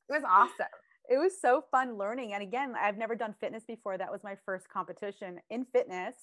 It 0.09 0.12
was 0.12 0.25
awesome 0.29 0.66
it 1.09 1.18
was 1.18 1.40
so 1.40 1.64
fun 1.71 1.99
learning. 1.99 2.33
And 2.35 2.42
again, 2.42 2.75
I've 2.81 2.97
never 2.97 3.14
done 3.14 3.35
fitness 3.40 3.64
before. 3.66 3.99
That 3.99 4.11
was 4.11 4.23
my 4.25 4.37
first 4.47 4.68
competition 4.68 5.40
in 5.51 5.66
fitness. 5.73 6.14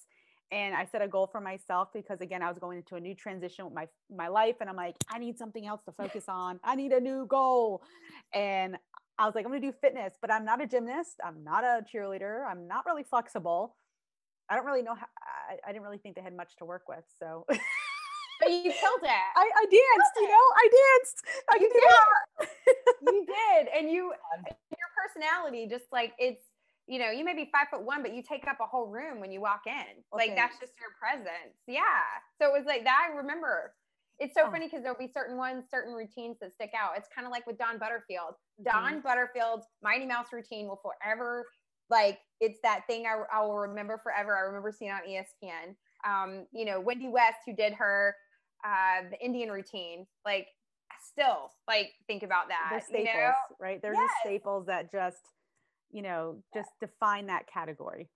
And 0.52 0.74
I 0.74 0.84
set 0.84 1.00
a 1.02 1.08
goal 1.08 1.28
for 1.30 1.40
myself 1.40 1.88
because 1.94 2.20
again, 2.20 2.42
I 2.42 2.48
was 2.48 2.58
going 2.58 2.78
into 2.78 2.96
a 2.96 3.00
new 3.00 3.14
transition 3.14 3.64
with 3.64 3.74
my 3.74 3.86
my 4.14 4.28
life. 4.28 4.56
And 4.60 4.68
I'm 4.68 4.76
like, 4.76 4.96
I 5.10 5.18
need 5.18 5.38
something 5.38 5.66
else 5.66 5.82
to 5.84 5.92
focus 5.92 6.24
on. 6.28 6.60
I 6.64 6.74
need 6.74 6.92
a 6.92 7.00
new 7.00 7.26
goal. 7.26 7.82
And 8.34 8.76
I 9.18 9.26
was 9.26 9.34
like, 9.34 9.44
I'm 9.44 9.50
gonna 9.50 9.60
do 9.60 9.72
fitness, 9.80 10.14
but 10.20 10.32
I'm 10.32 10.44
not 10.44 10.62
a 10.62 10.66
gymnast. 10.66 11.16
I'm 11.24 11.44
not 11.44 11.64
a 11.64 11.84
cheerleader. 11.94 12.44
I'm 12.46 12.66
not 12.66 12.86
really 12.86 13.04
flexible. 13.04 13.76
I 14.48 14.56
don't 14.56 14.66
really 14.66 14.82
know 14.82 14.94
how 14.94 15.06
I, 15.48 15.56
I 15.68 15.72
didn't 15.72 15.84
really 15.84 15.98
think 15.98 16.16
they 16.16 16.22
had 16.22 16.36
much 16.36 16.56
to 16.56 16.64
work 16.64 16.88
with. 16.88 17.04
So 17.18 17.46
But 18.40 18.50
you 18.50 18.72
killed 18.72 19.04
it. 19.04 19.08
I, 19.36 19.44
I 19.44 19.64
danced, 19.68 20.14
you 20.16 20.28
know, 20.28 20.46
I 20.56 20.68
danced. 20.80 21.18
I 21.50 21.56
you 21.60 21.68
did. 21.68 22.48
you 23.12 23.26
did. 23.26 23.68
And 23.76 23.90
you, 23.90 24.12
um, 24.34 24.44
your 24.48 24.90
personality, 24.96 25.68
just 25.68 25.84
like 25.92 26.12
it's, 26.18 26.42
you 26.90 26.98
know, 26.98 27.10
you 27.10 27.24
may 27.24 27.34
be 27.34 27.48
five 27.52 27.68
foot 27.70 27.84
one, 27.84 28.02
but 28.02 28.14
you 28.14 28.22
take 28.22 28.46
up 28.48 28.58
a 28.60 28.66
whole 28.66 28.88
room 28.88 29.20
when 29.20 29.30
you 29.30 29.40
walk 29.40 29.62
in. 29.66 29.72
Okay. 29.72 30.26
Like 30.26 30.36
that's 30.36 30.58
just 30.58 30.72
your 30.80 30.90
presence. 30.98 31.54
Yeah. 31.68 31.80
So 32.40 32.48
it 32.48 32.52
was 32.52 32.66
like 32.66 32.84
that. 32.84 33.08
I 33.10 33.16
remember. 33.16 33.72
It's 34.18 34.34
so 34.34 34.42
oh. 34.46 34.50
funny 34.50 34.66
because 34.66 34.82
there'll 34.82 34.98
be 34.98 35.08
certain 35.08 35.38
ones, 35.38 35.64
certain 35.70 35.94
routines 35.94 36.36
that 36.40 36.52
stick 36.52 36.72
out. 36.78 36.92
It's 36.96 37.08
kind 37.14 37.26
of 37.26 37.30
like 37.30 37.46
with 37.46 37.56
Dawn 37.56 37.78
Butterfield. 37.78 38.34
Dawn 38.62 38.92
mm-hmm. 38.92 39.00
Butterfield's 39.00 39.64
Mighty 39.82 40.04
Mouse 40.04 40.26
routine 40.30 40.66
will 40.66 40.80
forever, 40.82 41.46
like, 41.90 42.18
it's 42.40 42.60
that 42.62 42.86
thing 42.86 43.04
I, 43.06 43.22
I 43.36 43.42
will 43.44 43.58
remember 43.58 43.98
forever. 44.02 44.36
I 44.36 44.40
remember 44.40 44.72
seeing 44.76 44.92
on 44.92 45.00
ESPN. 45.08 45.74
Um, 46.06 46.46
you 46.52 46.64
know, 46.64 46.80
Wendy 46.80 47.08
West, 47.08 47.38
who 47.44 47.54
did 47.54 47.74
her 47.74 48.14
uh, 48.64 49.08
the 49.10 49.22
Indian 49.24 49.50
routine, 49.50 50.06
like 50.24 50.46
still 51.02 51.50
like 51.66 51.90
think 52.06 52.22
about 52.22 52.48
that. 52.48 52.68
They're 52.70 52.80
staples, 52.80 53.08
you 53.14 53.20
know? 53.20 53.32
right? 53.58 53.82
They're 53.82 53.94
yes. 53.94 54.08
just 54.08 54.20
staples 54.24 54.66
that 54.66 54.90
just, 54.90 55.20
you 55.92 56.02
know, 56.02 56.36
just 56.54 56.70
define 56.80 57.26
that 57.26 57.46
category. 57.52 58.08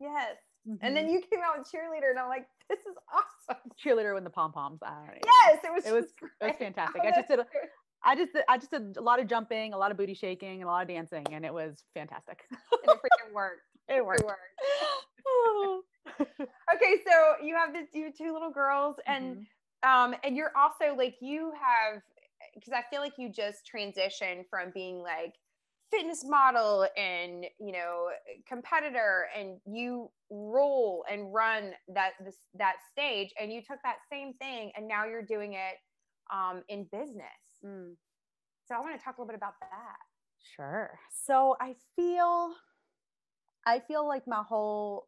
Yes. 0.00 0.36
Mm-hmm. 0.68 0.84
And 0.84 0.96
then 0.96 1.04
mm-hmm. 1.04 1.14
you 1.14 1.22
came 1.30 1.40
out 1.44 1.58
with 1.58 1.68
cheerleader, 1.68 2.10
and 2.10 2.18
I'm 2.18 2.28
like, 2.28 2.46
this 2.68 2.80
is 2.80 2.96
awesome. 3.12 3.62
Cheerleader 3.84 4.14
with 4.14 4.24
the 4.24 4.30
pom 4.30 4.52
poms. 4.52 4.80
Yes, 4.82 5.58
it 5.64 5.72
was. 5.72 5.84
It 5.84 5.92
was. 5.92 6.04
It 6.40 6.46
was 6.46 6.56
fantastic. 6.58 7.02
I 7.04 7.10
just 7.10 7.28
did. 7.28 7.40
A, 7.40 7.46
I 8.04 8.14
just 8.14 8.32
I 8.48 8.58
just 8.58 8.70
did 8.70 8.96
a 8.96 9.02
lot 9.02 9.20
of 9.20 9.26
jumping, 9.26 9.72
a 9.72 9.78
lot 9.78 9.90
of 9.90 9.96
booty 9.96 10.14
shaking, 10.14 10.60
and 10.60 10.64
a 10.64 10.66
lot 10.66 10.82
of 10.82 10.88
dancing, 10.88 11.26
and 11.32 11.44
it 11.44 11.52
was 11.52 11.82
fantastic. 11.94 12.42
and 12.50 12.58
it 12.84 12.90
freaking 12.90 13.34
worked. 13.34 13.62
It 13.88 14.04
worked. 14.04 14.20
It 14.20 14.26
worked. 14.26 14.40
okay, 16.74 16.96
so 17.06 17.44
you 17.44 17.56
have 17.56 17.72
this 17.72 17.88
you 17.92 18.04
have 18.04 18.16
two 18.16 18.32
little 18.32 18.50
girls, 18.50 18.96
and 19.06 19.24
mm-hmm. 19.24 19.42
Um, 19.82 20.14
and 20.22 20.36
you're 20.36 20.52
also 20.56 20.96
like 20.96 21.16
you 21.20 21.52
have 21.52 22.02
because 22.54 22.72
I 22.72 22.82
feel 22.90 23.00
like 23.00 23.14
you 23.18 23.30
just 23.30 23.68
transitioned 23.72 24.44
from 24.48 24.70
being 24.72 24.98
like 24.98 25.34
fitness 25.92 26.24
model 26.24 26.86
and 26.96 27.44
you 27.60 27.72
know 27.72 28.08
competitor 28.48 29.26
and 29.38 29.58
you 29.66 30.10
roll 30.30 31.04
and 31.10 31.32
run 31.32 31.72
that 31.88 32.12
this 32.24 32.36
that 32.54 32.76
stage 32.90 33.30
and 33.40 33.52
you 33.52 33.60
took 33.60 33.78
that 33.84 33.96
same 34.10 34.32
thing 34.34 34.72
and 34.76 34.88
now 34.88 35.04
you're 35.04 35.22
doing 35.22 35.52
it 35.52 35.76
um, 36.32 36.62
in 36.68 36.84
business. 36.90 37.26
Mm. 37.64 37.94
so 38.66 38.74
i 38.74 38.80
want 38.80 38.98
to 38.98 39.04
talk 39.04 39.18
a 39.18 39.20
little 39.20 39.28
bit 39.28 39.36
about 39.36 39.54
that. 39.60 39.98
Sure. 40.56 40.98
So 41.24 41.56
i 41.60 41.74
feel 41.94 42.54
i 43.66 43.78
feel 43.78 44.06
like 44.08 44.26
my 44.26 44.42
whole 44.42 45.06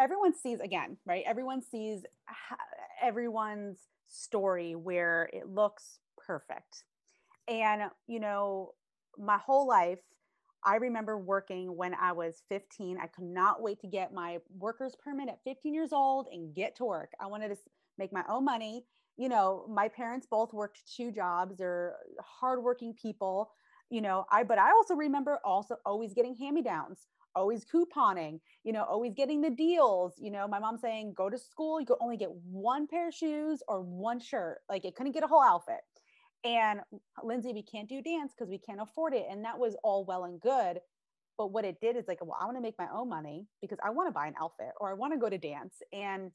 everyone 0.00 0.34
sees 0.34 0.58
again 0.60 0.96
right 1.06 1.22
everyone 1.26 1.62
sees 1.62 2.02
everyone's 3.02 3.78
story 4.10 4.74
where 4.74 5.30
it 5.32 5.48
looks 5.48 6.00
perfect. 6.26 6.84
And 7.48 7.82
you 8.06 8.20
know 8.20 8.74
my 9.18 9.38
whole 9.38 9.66
life, 9.66 10.00
I 10.64 10.76
remember 10.76 11.16
working 11.18 11.76
when 11.76 11.94
I 11.94 12.12
was 12.12 12.42
15. 12.48 12.98
I 12.98 13.06
could 13.06 13.24
not 13.24 13.62
wait 13.62 13.80
to 13.80 13.86
get 13.86 14.12
my 14.12 14.38
worker's 14.58 14.94
permit 15.02 15.28
at 15.28 15.42
15 15.44 15.72
years 15.72 15.92
old 15.92 16.26
and 16.30 16.54
get 16.54 16.76
to 16.76 16.84
work. 16.84 17.12
I 17.20 17.26
wanted 17.26 17.48
to 17.48 17.56
make 17.98 18.12
my 18.12 18.24
own 18.28 18.44
money. 18.44 18.84
You 19.16 19.28
know, 19.28 19.66
my 19.68 19.88
parents 19.88 20.26
both 20.30 20.52
worked 20.52 20.82
two 20.94 21.12
jobs. 21.12 21.56
They're 21.56 21.96
hardworking 22.20 22.94
people. 22.94 23.50
You 23.88 24.02
know, 24.02 24.24
I 24.30 24.44
but 24.44 24.58
I 24.58 24.70
also 24.70 24.94
remember 24.94 25.40
also 25.44 25.76
always 25.84 26.14
getting 26.14 26.36
hand-me-downs, 26.36 27.06
always 27.34 27.64
couponing, 27.64 28.40
you 28.62 28.72
know, 28.72 28.84
always 28.84 29.14
getting 29.14 29.40
the 29.40 29.50
deals. 29.50 30.14
You 30.18 30.30
know, 30.30 30.46
my 30.46 30.58
mom 30.60 30.78
saying, 30.78 31.14
go 31.16 31.28
to 31.28 31.38
school, 31.38 31.80
you 31.80 31.86
could 31.86 31.98
only 32.00 32.16
get 32.16 32.30
one 32.50 32.86
pair 32.86 33.08
of 33.08 33.14
shoes 33.14 33.62
or 33.66 33.80
one 33.80 34.20
shirt. 34.20 34.58
Like 34.68 34.84
it 34.84 34.94
couldn't 34.94 35.12
get 35.12 35.24
a 35.24 35.26
whole 35.26 35.42
outfit 35.42 35.80
and 36.44 36.80
lindsay 37.22 37.52
we 37.52 37.62
can't 37.62 37.88
do 37.88 38.02
dance 38.02 38.32
because 38.36 38.50
we 38.50 38.58
can't 38.58 38.80
afford 38.80 39.14
it 39.14 39.26
and 39.30 39.44
that 39.44 39.58
was 39.58 39.76
all 39.82 40.04
well 40.04 40.24
and 40.24 40.40
good 40.40 40.80
but 41.36 41.52
what 41.52 41.64
it 41.64 41.80
did 41.80 41.96
is 41.96 42.04
like 42.08 42.18
well 42.24 42.36
i 42.40 42.44
want 42.44 42.56
to 42.56 42.62
make 42.62 42.78
my 42.78 42.88
own 42.94 43.08
money 43.08 43.46
because 43.60 43.78
i 43.84 43.90
want 43.90 44.08
to 44.08 44.12
buy 44.12 44.26
an 44.26 44.34
outfit 44.40 44.70
or 44.80 44.90
i 44.90 44.94
want 44.94 45.12
to 45.12 45.18
go 45.18 45.28
to 45.28 45.38
dance 45.38 45.76
and 45.92 46.30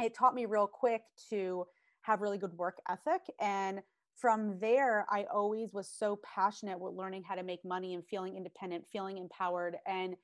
it 0.00 0.14
taught 0.14 0.34
me 0.34 0.46
real 0.46 0.66
quick 0.66 1.02
to 1.28 1.64
have 2.02 2.20
really 2.20 2.38
good 2.38 2.52
work 2.54 2.78
ethic 2.88 3.22
and 3.40 3.80
from 4.16 4.58
there 4.60 5.04
i 5.10 5.24
always 5.32 5.72
was 5.72 5.88
so 5.88 6.18
passionate 6.22 6.78
with 6.78 6.94
learning 6.94 7.22
how 7.22 7.34
to 7.34 7.42
make 7.42 7.64
money 7.64 7.94
and 7.94 8.04
feeling 8.06 8.36
independent 8.36 8.84
feeling 8.92 9.18
empowered 9.18 9.76
and 9.86 10.14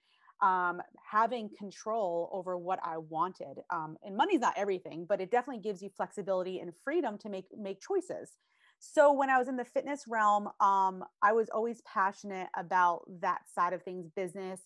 um, 0.42 0.80
having 1.10 1.48
control 1.56 2.28
over 2.32 2.58
what 2.58 2.78
I 2.84 2.98
wanted. 2.98 3.60
Um, 3.70 3.96
and 4.04 4.16
money's 4.16 4.40
not 4.40 4.54
everything, 4.56 5.06
but 5.08 5.20
it 5.20 5.30
definitely 5.30 5.62
gives 5.62 5.82
you 5.82 5.88
flexibility 5.88 6.60
and 6.60 6.72
freedom 6.84 7.16
to 7.18 7.28
make 7.28 7.46
make 7.56 7.80
choices. 7.80 8.32
So 8.78 9.12
when 9.12 9.30
I 9.30 9.38
was 9.38 9.48
in 9.48 9.56
the 9.56 9.64
fitness 9.64 10.04
realm, 10.06 10.48
um, 10.60 11.04
I 11.22 11.32
was 11.32 11.48
always 11.50 11.80
passionate 11.82 12.48
about 12.56 13.02
that 13.20 13.40
side 13.52 13.72
of 13.72 13.82
things, 13.82 14.06
business, 14.14 14.60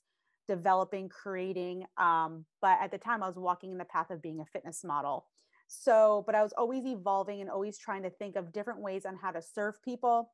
developing, 0.49 1.09
creating. 1.09 1.85
Um, 1.97 2.45
but 2.61 2.79
at 2.83 2.91
the 2.91 2.99
time, 2.99 3.23
I 3.23 3.29
was 3.29 3.37
walking 3.37 3.71
in 3.73 3.79
the 3.79 3.85
path 3.85 4.11
of 4.11 4.21
being 4.21 4.41
a 4.41 4.45
fitness 4.45 4.83
model. 4.85 5.27
So, 5.69 6.25
but 6.27 6.35
I 6.35 6.43
was 6.43 6.53
always 6.59 6.85
evolving 6.85 7.41
and 7.41 7.49
always 7.49 7.79
trying 7.79 8.03
to 8.03 8.11
think 8.11 8.35
of 8.35 8.53
different 8.53 8.81
ways 8.81 9.07
on 9.07 9.17
how 9.17 9.31
to 9.31 9.41
serve 9.41 9.81
people, 9.85 10.33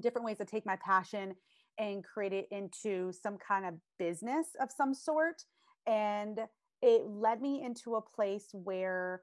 different 0.00 0.26
ways 0.26 0.36
to 0.38 0.44
take 0.44 0.66
my 0.66 0.76
passion 0.84 1.34
and 1.78 2.04
create 2.04 2.34
it 2.34 2.46
into 2.50 3.12
some 3.12 3.38
kind 3.38 3.64
of 3.64 3.74
business 3.98 4.48
of 4.60 4.70
some 4.70 4.92
sort. 4.92 5.44
And 5.86 6.40
it 6.82 7.06
led 7.06 7.40
me 7.40 7.62
into 7.64 7.94
a 7.94 8.02
place 8.02 8.48
where 8.52 9.22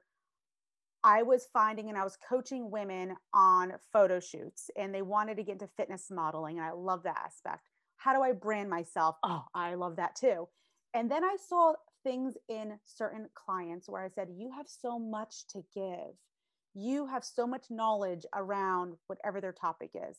I 1.04 1.22
was 1.22 1.48
finding 1.52 1.90
and 1.90 1.98
I 1.98 2.04
was 2.04 2.16
coaching 2.26 2.70
women 2.70 3.14
on 3.34 3.74
photo 3.92 4.20
shoots 4.20 4.70
and 4.76 4.94
they 4.94 5.02
wanted 5.02 5.36
to 5.36 5.42
get 5.42 5.52
into 5.52 5.68
fitness 5.76 6.06
modeling. 6.10 6.58
And 6.58 6.66
I 6.66 6.72
love 6.72 7.02
that 7.02 7.20
aspect. 7.22 7.68
How 7.98 8.14
do 8.14 8.22
I 8.22 8.32
brand 8.32 8.70
myself? 8.70 9.16
Oh, 9.22 9.44
I 9.54 9.74
love 9.74 9.96
that 9.96 10.16
too. 10.16 10.48
And 10.94 11.10
then 11.10 11.22
I 11.22 11.36
saw 11.48 11.74
things 12.04 12.34
in 12.48 12.78
certain 12.86 13.28
clients 13.34 13.88
where 13.88 14.02
I 14.02 14.08
said, 14.08 14.28
You 14.34 14.50
have 14.56 14.66
so 14.66 14.98
much 14.98 15.46
to 15.50 15.62
give. 15.74 16.16
You 16.74 17.06
have 17.06 17.24
so 17.24 17.46
much 17.46 17.66
knowledge 17.70 18.24
around 18.34 18.94
whatever 19.06 19.40
their 19.40 19.52
topic 19.52 19.90
is. 19.94 20.18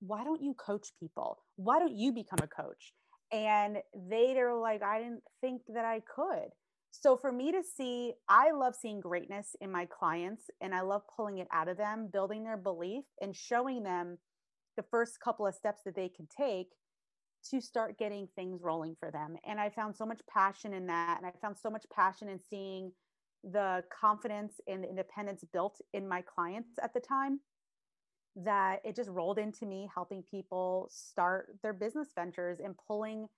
Why 0.00 0.22
don't 0.22 0.42
you 0.42 0.54
coach 0.54 0.88
people? 1.00 1.38
Why 1.56 1.78
don't 1.78 1.96
you 1.96 2.12
become 2.12 2.38
a 2.42 2.46
coach? 2.46 2.92
And 3.32 3.78
they 3.94 4.38
are 4.38 4.54
like, 4.54 4.82
I 4.82 4.98
didn't 4.98 5.22
think 5.40 5.62
that 5.74 5.84
I 5.84 6.00
could. 6.14 6.50
So 7.00 7.16
for 7.16 7.30
me 7.30 7.52
to 7.52 7.62
see, 7.62 8.14
I 8.28 8.52
love 8.52 8.74
seeing 8.74 9.00
greatness 9.00 9.54
in 9.60 9.70
my 9.70 9.86
clients 9.86 10.44
and 10.60 10.74
I 10.74 10.80
love 10.80 11.02
pulling 11.14 11.38
it 11.38 11.48
out 11.52 11.68
of 11.68 11.76
them, 11.76 12.08
building 12.10 12.42
their 12.42 12.56
belief 12.56 13.04
and 13.20 13.36
showing 13.36 13.82
them 13.82 14.18
the 14.76 14.82
first 14.82 15.20
couple 15.20 15.46
of 15.46 15.54
steps 15.54 15.82
that 15.84 15.94
they 15.94 16.08
can 16.08 16.26
take 16.34 16.68
to 17.50 17.60
start 17.60 17.98
getting 17.98 18.28
things 18.34 18.62
rolling 18.62 18.96
for 18.98 19.10
them. 19.10 19.36
And 19.46 19.60
I 19.60 19.68
found 19.68 19.94
so 19.94 20.06
much 20.06 20.20
passion 20.28 20.72
in 20.72 20.86
that. 20.86 21.18
And 21.18 21.26
I 21.26 21.32
found 21.40 21.56
so 21.58 21.70
much 21.70 21.84
passion 21.94 22.28
in 22.28 22.40
seeing 22.40 22.92
the 23.44 23.84
confidence 24.00 24.54
and 24.66 24.84
independence 24.84 25.44
built 25.52 25.80
in 25.92 26.08
my 26.08 26.22
clients 26.22 26.70
at 26.82 26.94
the 26.94 27.00
time 27.00 27.40
that 28.36 28.80
it 28.84 28.96
just 28.96 29.10
rolled 29.10 29.38
into 29.38 29.66
me 29.66 29.88
helping 29.94 30.22
people 30.22 30.88
start 30.90 31.56
their 31.62 31.72
business 31.72 32.08
ventures 32.14 32.58
and 32.58 32.74
pulling 32.86 33.28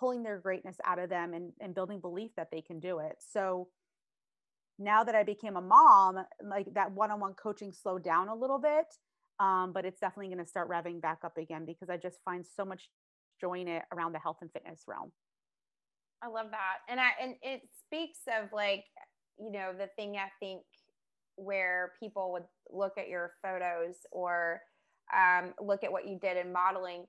pulling 0.00 0.22
their 0.22 0.38
greatness 0.38 0.76
out 0.84 0.98
of 0.98 1.10
them 1.10 1.34
and, 1.34 1.52
and 1.60 1.74
building 1.74 2.00
belief 2.00 2.30
that 2.36 2.48
they 2.50 2.62
can 2.62 2.80
do 2.80 2.98
it. 2.98 3.16
So 3.32 3.68
now 4.78 5.04
that 5.04 5.14
I 5.14 5.22
became 5.22 5.56
a 5.56 5.60
mom, 5.60 6.24
like 6.42 6.72
that 6.74 6.90
one-on-one 6.90 7.34
coaching 7.34 7.70
slowed 7.70 8.02
down 8.02 8.28
a 8.28 8.34
little 8.34 8.58
bit. 8.58 8.86
Um, 9.38 9.72
but 9.72 9.86
it's 9.86 10.00
definitely 10.00 10.28
going 10.28 10.44
to 10.44 10.50
start 10.50 10.68
revving 10.68 11.00
back 11.00 11.20
up 11.24 11.38
again 11.38 11.64
because 11.64 11.88
I 11.88 11.96
just 11.96 12.18
find 12.26 12.44
so 12.44 12.62
much 12.62 12.90
joy 13.40 13.60
in 13.60 13.68
it 13.68 13.84
around 13.90 14.12
the 14.12 14.18
health 14.18 14.36
and 14.42 14.52
fitness 14.52 14.82
realm. 14.86 15.12
I 16.22 16.28
love 16.28 16.48
that. 16.50 16.78
And 16.90 17.00
I 17.00 17.08
and 17.22 17.36
it 17.40 17.62
speaks 17.86 18.18
of 18.28 18.50
like, 18.52 18.84
you 19.38 19.50
know, 19.50 19.72
the 19.72 19.88
thing 19.96 20.16
I 20.16 20.28
think 20.40 20.60
where 21.36 21.92
people 21.98 22.32
would 22.32 22.44
look 22.70 22.98
at 22.98 23.08
your 23.08 23.32
photos 23.42 23.96
or 24.12 24.60
um, 25.16 25.54
look 25.58 25.84
at 25.84 25.92
what 25.92 26.06
you 26.06 26.18
did 26.20 26.36
in 26.36 26.52
modeling 26.52 27.06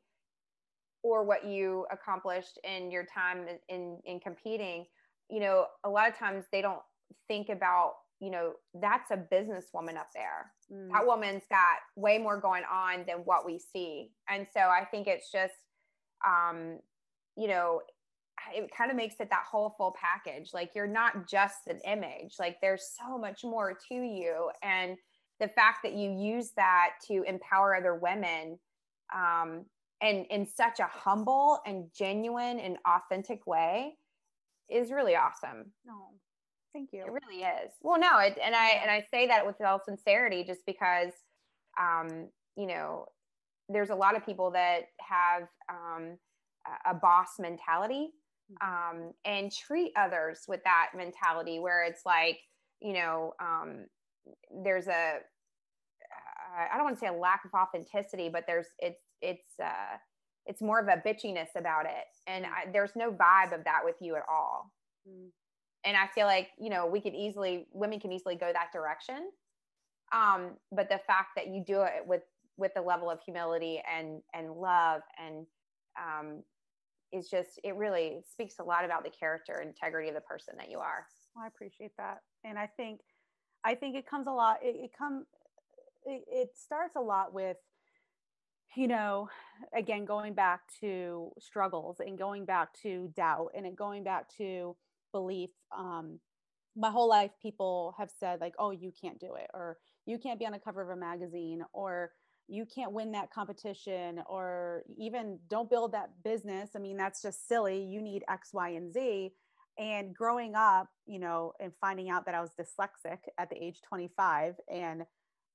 or 1.03 1.23
what 1.23 1.45
you 1.45 1.85
accomplished 1.91 2.59
in 2.63 2.91
your 2.91 3.05
time 3.05 3.45
in, 3.69 3.99
in, 4.05 4.19
competing, 4.19 4.85
you 5.29 5.39
know, 5.39 5.65
a 5.83 5.89
lot 5.89 6.07
of 6.07 6.17
times 6.17 6.45
they 6.51 6.61
don't 6.61 6.81
think 7.27 7.49
about, 7.49 7.93
you 8.19 8.29
know, 8.29 8.53
that's 8.75 9.09
a 9.11 9.17
businesswoman 9.17 9.97
up 9.97 10.09
there. 10.13 10.51
Mm. 10.71 10.91
That 10.91 11.05
woman's 11.05 11.43
got 11.49 11.77
way 11.95 12.17
more 12.17 12.39
going 12.39 12.63
on 12.71 13.05
than 13.07 13.17
what 13.25 13.45
we 13.45 13.57
see. 13.57 14.11
And 14.29 14.45
so 14.53 14.61
I 14.61 14.85
think 14.85 15.07
it's 15.07 15.31
just, 15.31 15.53
um, 16.25 16.79
you 17.35 17.47
know, 17.47 17.81
it 18.53 18.69
kind 18.75 18.91
of 18.91 18.97
makes 18.97 19.15
it 19.19 19.29
that 19.29 19.45
whole 19.49 19.73
full 19.77 19.95
package. 19.99 20.51
Like 20.53 20.71
you're 20.75 20.87
not 20.87 21.27
just 21.27 21.67
an 21.67 21.79
image, 21.85 22.35
like 22.39 22.57
there's 22.61 22.95
so 22.99 23.17
much 23.17 23.43
more 23.43 23.77
to 23.89 23.95
you. 23.95 24.49
And 24.61 24.97
the 25.39 25.47
fact 25.47 25.79
that 25.83 25.93
you 25.93 26.11
use 26.11 26.51
that 26.55 26.91
to 27.07 27.23
empower 27.23 27.75
other 27.75 27.95
women 27.95 28.59
um, 29.13 29.65
and 30.01 30.25
in 30.29 30.45
such 30.45 30.79
a 30.79 30.87
humble 30.87 31.59
and 31.65 31.85
genuine 31.95 32.59
and 32.59 32.77
authentic 32.87 33.45
way 33.45 33.95
is 34.69 34.91
really 34.91 35.15
awesome. 35.15 35.71
No, 35.85 36.09
thank 36.73 36.89
you. 36.91 37.03
It 37.05 37.11
really 37.11 37.43
is. 37.43 37.71
Well, 37.81 37.99
no, 37.99 38.17
it, 38.19 38.37
and 38.43 38.55
I 38.55 38.69
and 38.81 38.89
I 38.89 39.05
say 39.11 39.27
that 39.27 39.45
with 39.45 39.61
all 39.61 39.81
sincerity, 39.83 40.43
just 40.43 40.61
because, 40.65 41.11
um, 41.79 42.29
you 42.55 42.67
know, 42.67 43.05
there's 43.69 43.89
a 43.89 43.95
lot 43.95 44.15
of 44.15 44.25
people 44.25 44.51
that 44.51 44.81
have 44.99 45.43
um, 45.69 46.17
a 46.85 46.93
boss 46.93 47.39
mentality 47.39 48.09
mm-hmm. 48.51 48.97
um, 49.05 49.13
and 49.25 49.51
treat 49.51 49.91
others 49.95 50.41
with 50.47 50.63
that 50.63 50.89
mentality, 50.95 51.59
where 51.59 51.83
it's 51.83 52.05
like, 52.05 52.39
you 52.81 52.93
know, 52.93 53.33
um, 53.39 53.85
there's 54.63 54.87
a 54.87 55.19
I 56.71 56.75
don't 56.75 56.83
want 56.83 56.97
to 56.97 56.99
say 56.99 57.07
a 57.07 57.13
lack 57.13 57.45
of 57.45 57.51
authenticity, 57.53 58.29
but 58.29 58.43
there's 58.47 58.67
it's 58.79 58.99
it's 59.21 59.59
uh, 59.63 59.97
it's 60.45 60.61
more 60.61 60.79
of 60.79 60.87
a 60.87 61.01
bitchiness 61.07 61.49
about 61.55 61.85
it, 61.85 62.07
and 62.27 62.45
I, 62.45 62.71
there's 62.71 62.95
no 62.95 63.11
vibe 63.11 63.53
of 63.53 63.63
that 63.65 63.81
with 63.83 63.95
you 64.01 64.15
at 64.15 64.23
all. 64.29 64.71
Mm. 65.07 65.29
And 65.83 65.97
I 65.97 66.07
feel 66.13 66.25
like 66.25 66.49
you 66.59 66.69
know 66.69 66.85
we 66.85 67.01
could 67.01 67.13
easily 67.13 67.67
women 67.73 67.99
can 67.99 68.11
easily 68.11 68.35
go 68.35 68.51
that 68.51 68.71
direction, 68.73 69.31
um, 70.13 70.51
but 70.71 70.89
the 70.89 70.99
fact 71.07 71.29
that 71.35 71.47
you 71.47 71.63
do 71.65 71.81
it 71.81 72.05
with 72.05 72.21
with 72.57 72.73
the 72.75 72.81
level 72.81 73.09
of 73.09 73.19
humility 73.25 73.81
and 73.91 74.21
and 74.33 74.51
love 74.53 75.01
and 75.23 75.45
um, 75.99 76.43
is 77.11 77.29
just 77.29 77.59
it 77.63 77.75
really 77.75 78.21
speaks 78.29 78.55
a 78.59 78.63
lot 78.63 78.85
about 78.85 79.03
the 79.03 79.09
character 79.09 79.55
and 79.59 79.69
integrity 79.69 80.09
of 80.09 80.15
the 80.15 80.21
person 80.21 80.55
that 80.57 80.69
you 80.69 80.79
are. 80.79 81.05
Well, 81.35 81.45
I 81.45 81.47
appreciate 81.47 81.91
that, 81.97 82.19
and 82.43 82.57
I 82.57 82.67
think 82.77 83.01
I 83.63 83.75
think 83.75 83.95
it 83.95 84.09
comes 84.09 84.27
a 84.27 84.31
lot. 84.31 84.57
It, 84.61 84.75
it 84.75 84.91
come 84.97 85.25
it, 86.05 86.23
it 86.27 86.49
starts 86.55 86.95
a 86.95 87.01
lot 87.01 87.33
with 87.33 87.57
you 88.75 88.87
know, 88.87 89.29
again, 89.75 90.05
going 90.05 90.33
back 90.33 90.61
to 90.79 91.31
struggles 91.39 91.97
and 91.99 92.17
going 92.17 92.45
back 92.45 92.69
to 92.83 93.11
doubt 93.15 93.51
and 93.55 93.75
going 93.75 94.03
back 94.03 94.25
to 94.37 94.75
belief. 95.11 95.49
Um, 95.77 96.19
my 96.75 96.89
whole 96.89 97.09
life, 97.09 97.31
people 97.41 97.93
have 97.97 98.09
said, 98.19 98.39
like, 98.39 98.53
oh, 98.57 98.71
you 98.71 98.93
can't 98.99 99.19
do 99.19 99.35
it, 99.35 99.47
or 99.53 99.77
you 100.05 100.17
can't 100.17 100.39
be 100.39 100.45
on 100.45 100.53
the 100.53 100.59
cover 100.59 100.81
of 100.81 100.89
a 100.89 100.95
magazine, 100.95 101.63
or 101.73 102.11
you 102.47 102.65
can't 102.65 102.91
win 102.91 103.13
that 103.13 103.31
competition 103.31 104.21
or 104.27 104.83
even 104.97 105.39
don't 105.49 105.69
build 105.69 105.93
that 105.93 106.09
business. 106.23 106.71
I 106.75 106.79
mean, 106.79 106.97
that's 106.97 107.21
just 107.21 107.47
silly. 107.47 107.81
You 107.81 108.01
need 108.01 108.23
X, 108.29 108.49
Y, 108.53 108.69
and 108.69 108.91
Z. 108.91 109.31
And 109.79 110.13
growing 110.13 110.53
up, 110.53 110.87
you 111.05 111.17
know, 111.19 111.53
and 111.61 111.71
finding 111.79 112.09
out 112.09 112.25
that 112.25 112.35
I 112.35 112.41
was 112.41 112.51
dyslexic 112.59 113.19
at 113.39 113.49
the 113.49 113.55
age 113.55 113.79
25 113.87 114.55
and 114.71 115.03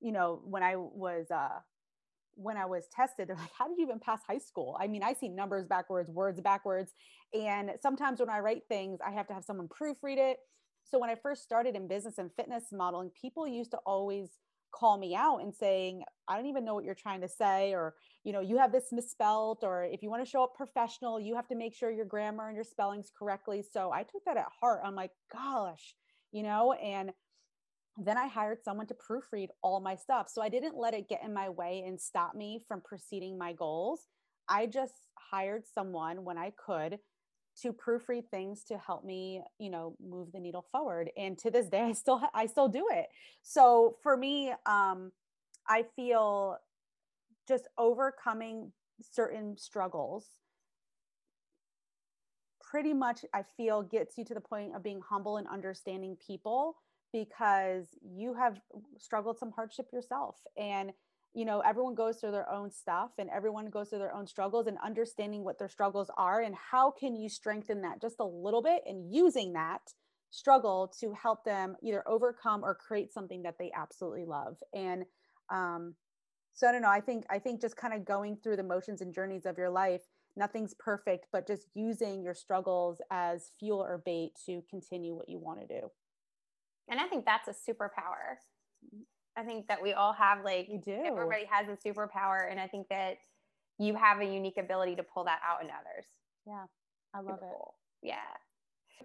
you 0.00 0.12
know, 0.12 0.40
when 0.44 0.62
I 0.62 0.76
was 0.76 1.26
uh 1.30 1.60
when 2.36 2.56
I 2.56 2.66
was 2.66 2.84
tested, 2.94 3.28
they're 3.28 3.36
like, 3.36 3.52
How 3.58 3.66
did 3.66 3.78
you 3.78 3.84
even 3.84 3.98
pass 3.98 4.20
high 4.26 4.38
school? 4.38 4.76
I 4.80 4.86
mean, 4.86 5.02
I 5.02 5.14
see 5.14 5.28
numbers 5.28 5.66
backwards, 5.66 6.10
words 6.10 6.40
backwards. 6.40 6.92
And 7.34 7.72
sometimes 7.82 8.20
when 8.20 8.30
I 8.30 8.40
write 8.40 8.62
things, 8.68 9.00
I 9.04 9.10
have 9.10 9.26
to 9.28 9.34
have 9.34 9.44
someone 9.44 9.68
proofread 9.68 10.18
it. 10.18 10.38
So 10.84 10.98
when 10.98 11.10
I 11.10 11.16
first 11.16 11.42
started 11.42 11.74
in 11.74 11.88
business 11.88 12.18
and 12.18 12.30
fitness 12.32 12.66
modeling, 12.72 13.10
people 13.20 13.46
used 13.48 13.72
to 13.72 13.78
always 13.78 14.30
call 14.72 14.98
me 14.98 15.14
out 15.14 15.38
and 15.38 15.54
saying, 15.54 16.02
I 16.28 16.36
don't 16.36 16.46
even 16.46 16.64
know 16.64 16.74
what 16.74 16.84
you're 16.84 16.94
trying 16.94 17.22
to 17.22 17.28
say, 17.28 17.72
or, 17.72 17.94
you 18.24 18.32
know, 18.32 18.40
you 18.40 18.58
have 18.58 18.72
this 18.72 18.92
misspelled, 18.92 19.60
or 19.62 19.84
if 19.84 20.02
you 20.02 20.10
want 20.10 20.24
to 20.24 20.30
show 20.30 20.44
up 20.44 20.54
professional, 20.54 21.18
you 21.18 21.34
have 21.34 21.48
to 21.48 21.56
make 21.56 21.74
sure 21.74 21.90
your 21.90 22.04
grammar 22.04 22.48
and 22.48 22.54
your 22.54 22.64
spellings 22.64 23.10
correctly. 23.18 23.64
So 23.68 23.90
I 23.90 24.02
took 24.02 24.24
that 24.26 24.36
at 24.36 24.46
heart. 24.60 24.82
I'm 24.84 24.94
like, 24.94 25.12
gosh, 25.32 25.94
you 26.30 26.42
know, 26.42 26.72
and 26.74 27.12
then 27.96 28.18
I 28.18 28.26
hired 28.26 28.62
someone 28.62 28.86
to 28.88 28.94
proofread 28.94 29.48
all 29.62 29.80
my 29.80 29.94
stuff. 29.96 30.28
So 30.28 30.42
I 30.42 30.48
didn't 30.48 30.76
let 30.76 30.94
it 30.94 31.08
get 31.08 31.22
in 31.24 31.32
my 31.32 31.48
way 31.48 31.82
and 31.86 32.00
stop 32.00 32.34
me 32.34 32.60
from 32.68 32.80
proceeding 32.82 33.38
my 33.38 33.52
goals. 33.52 34.06
I 34.48 34.66
just 34.66 34.92
hired 35.18 35.64
someone 35.66 36.24
when 36.24 36.38
I 36.38 36.52
could 36.64 36.98
to 37.62 37.72
proofread 37.72 38.28
things 38.30 38.64
to 38.64 38.76
help 38.76 39.02
me, 39.04 39.42
you 39.58 39.70
know, 39.70 39.96
move 40.04 40.30
the 40.32 40.40
needle 40.40 40.66
forward. 40.70 41.10
And 41.16 41.38
to 41.38 41.50
this 41.50 41.68
day, 41.68 41.80
I 41.80 41.92
still 41.92 42.20
I 42.34 42.46
still 42.46 42.68
do 42.68 42.86
it. 42.90 43.06
So 43.42 43.96
for 44.02 44.16
me, 44.16 44.52
um, 44.66 45.12
I 45.66 45.84
feel 45.96 46.58
just 47.48 47.66
overcoming 47.78 48.72
certain 49.00 49.56
struggles 49.56 50.26
pretty 52.60 52.92
much 52.92 53.24
I 53.32 53.42
feel 53.56 53.82
gets 53.82 54.18
you 54.18 54.24
to 54.24 54.34
the 54.34 54.40
point 54.40 54.74
of 54.74 54.82
being 54.82 55.00
humble 55.08 55.36
and 55.36 55.46
understanding 55.46 56.16
people 56.26 56.76
because 57.24 57.86
you 58.02 58.34
have 58.34 58.60
struggled 58.98 59.38
some 59.38 59.52
hardship 59.52 59.86
yourself. 59.92 60.36
And 60.56 60.92
you 61.34 61.44
know 61.44 61.60
everyone 61.60 61.94
goes 61.94 62.16
through 62.16 62.30
their 62.30 62.50
own 62.50 62.70
stuff 62.70 63.10
and 63.18 63.28
everyone 63.28 63.66
goes 63.66 63.90
through 63.90 63.98
their 63.98 64.14
own 64.14 64.26
struggles 64.26 64.66
and 64.66 64.78
understanding 64.82 65.44
what 65.44 65.58
their 65.58 65.68
struggles 65.68 66.10
are 66.16 66.40
and 66.40 66.54
how 66.54 66.90
can 66.90 67.14
you 67.14 67.28
strengthen 67.28 67.82
that 67.82 68.00
just 68.00 68.16
a 68.20 68.24
little 68.24 68.62
bit 68.62 68.82
and 68.86 69.14
using 69.14 69.52
that 69.52 69.82
struggle 70.30 70.90
to 71.00 71.12
help 71.12 71.44
them 71.44 71.76
either 71.82 72.02
overcome 72.08 72.64
or 72.64 72.74
create 72.74 73.12
something 73.12 73.42
that 73.42 73.56
they 73.58 73.70
absolutely 73.76 74.24
love. 74.24 74.56
And 74.74 75.04
um, 75.50 75.94
so 76.56 76.66
i 76.66 76.72
don't 76.72 76.82
know 76.82 76.90
i 76.90 77.00
think 77.00 77.24
i 77.30 77.38
think 77.38 77.60
just 77.60 77.76
kind 77.76 77.94
of 77.94 78.04
going 78.04 78.36
through 78.36 78.56
the 78.56 78.62
motions 78.62 79.00
and 79.00 79.14
journeys 79.14 79.46
of 79.46 79.56
your 79.58 79.70
life 79.70 80.02
nothing's 80.36 80.74
perfect 80.78 81.26
but 81.30 81.46
just 81.46 81.68
using 81.74 82.22
your 82.22 82.34
struggles 82.34 83.00
as 83.10 83.52
fuel 83.60 83.80
or 83.80 84.02
bait 84.04 84.32
to 84.44 84.62
continue 84.68 85.14
what 85.14 85.28
you 85.28 85.38
want 85.38 85.60
to 85.60 85.66
do 85.66 85.90
and 86.88 87.00
i 87.00 87.06
think 87.06 87.24
that's 87.24 87.48
a 87.48 87.70
superpower 87.70 88.36
I 89.36 89.42
think 89.42 89.68
that 89.68 89.82
we 89.82 89.92
all 89.92 90.14
have 90.14 90.44
like 90.44 90.68
do. 90.84 90.92
Everybody 91.04 91.44
has 91.50 91.66
a 91.68 91.76
superpower, 91.86 92.50
and 92.50 92.58
I 92.58 92.66
think 92.66 92.88
that 92.88 93.18
you 93.78 93.94
have 93.94 94.20
a 94.20 94.24
unique 94.24 94.56
ability 94.56 94.96
to 94.96 95.02
pull 95.02 95.24
that 95.24 95.40
out 95.46 95.62
in 95.62 95.68
others. 95.68 96.06
Yeah, 96.46 96.64
I 97.14 97.20
love 97.20 97.40
it. 97.42 98.08
Yeah, 98.08 98.16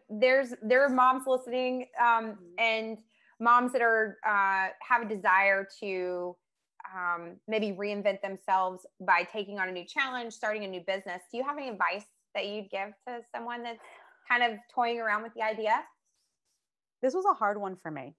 there's 0.09 0.53
there 0.61 0.85
are 0.85 0.89
moms 0.89 1.23
listening, 1.27 1.87
um, 1.99 2.07
mm-hmm. 2.07 2.59
and 2.59 2.97
moms 3.41 3.73
that 3.73 3.81
are 3.81 4.17
uh, 4.25 4.69
have 4.87 5.01
a 5.03 5.05
desire 5.13 5.67
to 5.81 6.35
um, 6.95 7.35
maybe 7.49 7.75
reinvent 7.77 8.21
themselves 8.21 8.85
by 9.01 9.27
taking 9.31 9.59
on 9.59 9.67
a 9.67 9.71
new 9.71 9.85
challenge, 9.85 10.33
starting 10.33 10.63
a 10.63 10.67
new 10.67 10.81
business. 10.87 11.21
Do 11.29 11.37
you 11.37 11.43
have 11.43 11.57
any 11.57 11.67
advice 11.67 12.05
that 12.35 12.47
you'd 12.47 12.69
give 12.69 12.89
to 13.05 13.19
someone 13.35 13.63
that's 13.63 13.79
kind 14.29 14.43
of 14.43 14.59
toying 14.73 15.01
around 15.01 15.23
with 15.23 15.33
the 15.33 15.41
idea? 15.41 15.81
This 17.01 17.13
was 17.13 17.25
a 17.25 17.33
hard 17.33 17.59
one 17.59 17.75
for 17.75 17.91
me 17.91 18.15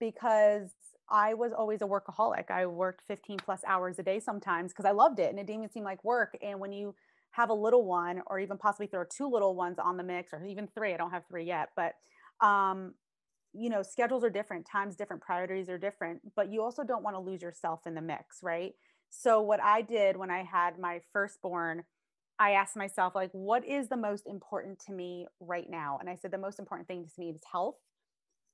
because 0.00 0.70
I 1.08 1.34
was 1.34 1.52
always 1.52 1.82
a 1.82 1.86
workaholic. 1.86 2.50
I 2.50 2.66
worked 2.66 3.02
15 3.06 3.38
plus 3.38 3.60
hours 3.66 3.98
a 3.98 4.02
day 4.02 4.20
sometimes 4.20 4.72
because 4.72 4.84
I 4.84 4.92
loved 4.92 5.18
it 5.18 5.30
and 5.30 5.38
it 5.38 5.46
didn't 5.46 5.62
even 5.62 5.70
seem 5.70 5.84
like 5.84 6.02
work. 6.04 6.36
And 6.42 6.60
when 6.60 6.72
you 6.72 6.94
have 7.32 7.50
a 7.50 7.54
little 7.54 7.84
one, 7.84 8.22
or 8.26 8.38
even 8.40 8.56
possibly 8.56 8.86
throw 8.86 9.04
two 9.04 9.28
little 9.28 9.54
ones 9.54 9.78
on 9.78 9.96
the 9.96 10.02
mix, 10.02 10.32
or 10.32 10.42
even 10.44 10.66
three, 10.66 10.94
I 10.94 10.96
don't 10.96 11.10
have 11.10 11.24
three 11.28 11.44
yet, 11.44 11.68
but 11.76 11.94
um, 12.40 12.94
you 13.52 13.70
know, 13.70 13.82
schedules 13.82 14.24
are 14.24 14.30
different, 14.30 14.66
times 14.66 14.96
different, 14.96 15.22
priorities 15.22 15.68
are 15.68 15.78
different, 15.78 16.20
but 16.34 16.50
you 16.52 16.62
also 16.62 16.82
don't 16.82 17.02
want 17.02 17.16
to 17.16 17.20
lose 17.20 17.42
yourself 17.42 17.86
in 17.86 17.94
the 17.94 18.00
mix, 18.00 18.38
right? 18.42 18.72
So, 19.10 19.40
what 19.40 19.62
I 19.62 19.82
did 19.82 20.16
when 20.16 20.30
I 20.30 20.42
had 20.42 20.78
my 20.78 21.00
firstborn, 21.12 21.84
I 22.38 22.52
asked 22.52 22.76
myself, 22.76 23.14
like, 23.14 23.30
what 23.32 23.66
is 23.66 23.88
the 23.88 23.96
most 23.96 24.26
important 24.26 24.78
to 24.86 24.92
me 24.92 25.26
right 25.40 25.68
now? 25.68 25.98
And 26.00 26.10
I 26.10 26.16
said, 26.16 26.32
the 26.32 26.38
most 26.38 26.58
important 26.58 26.88
thing 26.88 27.04
to 27.04 27.20
me 27.20 27.30
is 27.30 27.40
health 27.50 27.76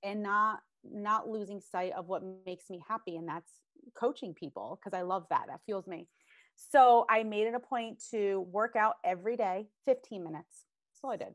and 0.02 0.22
not 0.22 0.60
not 0.84 1.28
losing 1.28 1.60
sight 1.60 1.92
of 1.96 2.08
what 2.08 2.22
makes 2.44 2.68
me 2.68 2.82
happy 2.88 3.16
and 3.16 3.28
that's 3.28 3.50
coaching 3.94 4.34
people 4.34 4.78
because 4.80 4.96
I 4.96 5.02
love 5.02 5.26
that. 5.30 5.44
That 5.48 5.60
fuels 5.64 5.86
me. 5.86 6.08
So 6.56 7.06
I 7.08 7.22
made 7.22 7.46
it 7.46 7.54
a 7.54 7.60
point 7.60 8.02
to 8.10 8.40
work 8.50 8.76
out 8.76 8.96
every 9.04 9.36
day, 9.36 9.68
15 9.86 10.24
minutes. 10.24 10.66
All 11.04 11.10
I 11.10 11.16
did. 11.16 11.34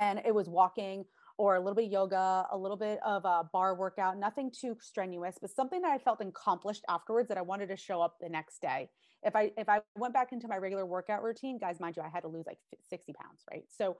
And 0.00 0.20
it 0.24 0.34
was 0.34 0.48
walking 0.48 1.04
or 1.38 1.56
a 1.56 1.60
little 1.60 1.74
bit 1.74 1.86
of 1.86 1.92
yoga, 1.92 2.46
a 2.50 2.56
little 2.56 2.76
bit 2.76 3.00
of 3.04 3.24
a 3.24 3.48
bar 3.52 3.74
workout, 3.74 4.18
nothing 4.18 4.50
too 4.50 4.76
strenuous, 4.80 5.38
but 5.40 5.50
something 5.50 5.80
that 5.82 5.90
I 5.90 5.98
felt 5.98 6.20
accomplished 6.20 6.84
afterwards 6.88 7.28
that 7.28 7.38
I 7.38 7.42
wanted 7.42 7.68
to 7.68 7.76
show 7.76 8.00
up 8.00 8.16
the 8.20 8.28
next 8.28 8.60
day. 8.60 8.90
If 9.24 9.34
I 9.34 9.50
if 9.56 9.68
I 9.68 9.80
went 9.96 10.14
back 10.14 10.32
into 10.32 10.46
my 10.46 10.56
regular 10.56 10.86
workout 10.86 11.22
routine, 11.22 11.58
guys, 11.58 11.80
mind 11.80 11.96
you, 11.96 12.02
I 12.02 12.08
had 12.08 12.20
to 12.20 12.28
lose 12.28 12.46
like 12.46 12.58
60 12.88 13.12
pounds, 13.14 13.42
right? 13.50 13.64
So 13.68 13.96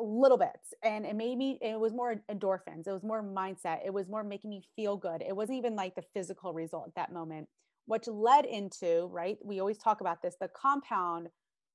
little 0.00 0.38
bits 0.38 0.74
and 0.82 1.04
it 1.04 1.14
made 1.14 1.36
me 1.36 1.58
it 1.60 1.78
was 1.78 1.92
more 1.92 2.16
endorphins 2.30 2.86
it 2.86 2.92
was 2.92 3.02
more 3.02 3.22
mindset 3.22 3.78
it 3.84 3.92
was 3.92 4.08
more 4.08 4.24
making 4.24 4.50
me 4.50 4.62
feel 4.76 4.96
good 4.96 5.22
it 5.22 5.34
wasn't 5.34 5.56
even 5.56 5.76
like 5.76 5.94
the 5.94 6.04
physical 6.14 6.52
result 6.52 6.86
at 6.88 6.94
that 6.94 7.12
moment. 7.12 7.48
Which 7.86 8.06
led 8.06 8.44
into 8.44 9.08
right 9.10 9.36
we 9.44 9.58
always 9.58 9.78
talk 9.78 10.00
about 10.00 10.22
this 10.22 10.36
the 10.40 10.48
compound 10.48 11.28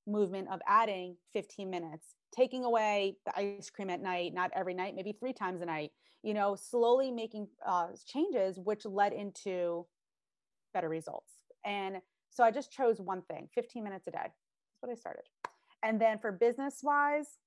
movement 0.07 0.47
of 0.51 0.59
adding 0.67 1.17
15 1.33 1.69
minutes 1.69 2.15
taking 2.33 2.63
away 2.63 3.17
the 3.25 3.37
ice 3.37 3.69
cream 3.69 3.89
at 3.89 4.01
night 4.01 4.33
not 4.33 4.51
every 4.55 4.73
night 4.73 4.95
maybe 4.95 5.15
three 5.19 5.33
times 5.33 5.61
a 5.61 5.65
night 5.65 5.91
you 6.23 6.33
know 6.33 6.55
slowly 6.55 7.11
making 7.11 7.47
uh, 7.65 7.87
changes 8.07 8.59
which 8.59 8.85
led 8.85 9.13
into 9.13 9.85
better 10.73 10.89
results. 10.89 11.31
And 11.65 11.97
so 12.29 12.43
i 12.43 12.51
just 12.51 12.71
chose 12.71 12.99
one 12.99 13.21
thing 13.23 13.49
15 13.55 13.83
minutes 13.83 14.07
a 14.07 14.11
day 14.11 14.17
that's 14.21 14.81
what 14.81 14.91
i 14.91 14.95
started. 14.95 15.23
And 15.83 15.99
then 15.99 16.19
for 16.19 16.31
business 16.31 16.79
wise 16.81 17.39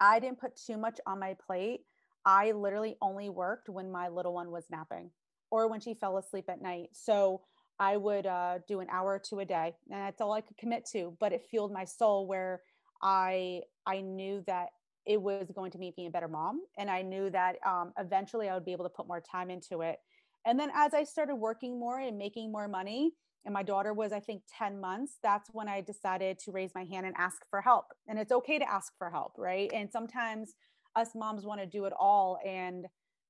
I 0.00 0.18
didn't 0.18 0.40
put 0.40 0.56
too 0.56 0.76
much 0.76 0.98
on 1.06 1.20
my 1.20 1.36
plate. 1.46 1.80
I 2.24 2.52
literally 2.52 2.96
only 3.00 3.28
worked 3.28 3.68
when 3.68 3.90
my 3.90 4.08
little 4.08 4.34
one 4.34 4.50
was 4.50 4.64
napping 4.70 5.10
or 5.50 5.68
when 5.68 5.80
she 5.80 5.94
fell 5.94 6.18
asleep 6.18 6.46
at 6.48 6.62
night. 6.62 6.90
So 6.92 7.42
I 7.78 7.96
would 7.96 8.26
uh, 8.26 8.58
do 8.68 8.80
an 8.80 8.88
hour 8.90 9.14
or 9.14 9.18
two 9.18 9.40
a 9.40 9.44
day, 9.44 9.74
and 9.90 10.00
that's 10.00 10.20
all 10.20 10.32
I 10.32 10.42
could 10.42 10.58
commit 10.58 10.86
to. 10.92 11.16
But 11.18 11.32
it 11.32 11.46
fueled 11.50 11.72
my 11.72 11.84
soul 11.84 12.26
where 12.26 12.60
I 13.02 13.62
I 13.86 14.02
knew 14.02 14.44
that 14.46 14.68
it 15.06 15.20
was 15.20 15.50
going 15.54 15.70
to 15.72 15.78
make 15.78 15.96
me 15.96 16.06
a 16.06 16.10
better 16.10 16.28
mom, 16.28 16.60
and 16.78 16.90
I 16.90 17.02
knew 17.02 17.30
that 17.30 17.56
um, 17.66 17.92
eventually 17.98 18.48
I 18.48 18.54
would 18.54 18.66
be 18.66 18.72
able 18.72 18.84
to 18.84 18.90
put 18.90 19.08
more 19.08 19.20
time 19.20 19.50
into 19.50 19.80
it. 19.80 19.98
And 20.46 20.58
then 20.58 20.70
as 20.74 20.94
I 20.94 21.04
started 21.04 21.36
working 21.36 21.78
more 21.78 21.98
and 21.98 22.18
making 22.18 22.52
more 22.52 22.68
money, 22.68 23.12
and 23.44 23.54
my 23.54 23.62
daughter 23.62 23.92
was 23.92 24.12
i 24.12 24.20
think 24.20 24.42
10 24.58 24.80
months 24.80 25.18
that's 25.22 25.48
when 25.52 25.68
i 25.68 25.80
decided 25.80 26.38
to 26.38 26.52
raise 26.52 26.70
my 26.74 26.84
hand 26.84 27.06
and 27.06 27.14
ask 27.18 27.38
for 27.50 27.60
help 27.60 27.86
and 28.08 28.18
it's 28.18 28.32
okay 28.32 28.58
to 28.58 28.70
ask 28.70 28.92
for 28.98 29.10
help 29.10 29.32
right? 29.38 29.70
And 29.74 29.90
sometimes 29.90 30.54
us 30.96 31.10
moms 31.14 31.44
want 31.44 31.60
to 31.60 31.66
do 31.66 31.84
it 31.84 31.92
all 31.98 32.38
and 32.46 32.86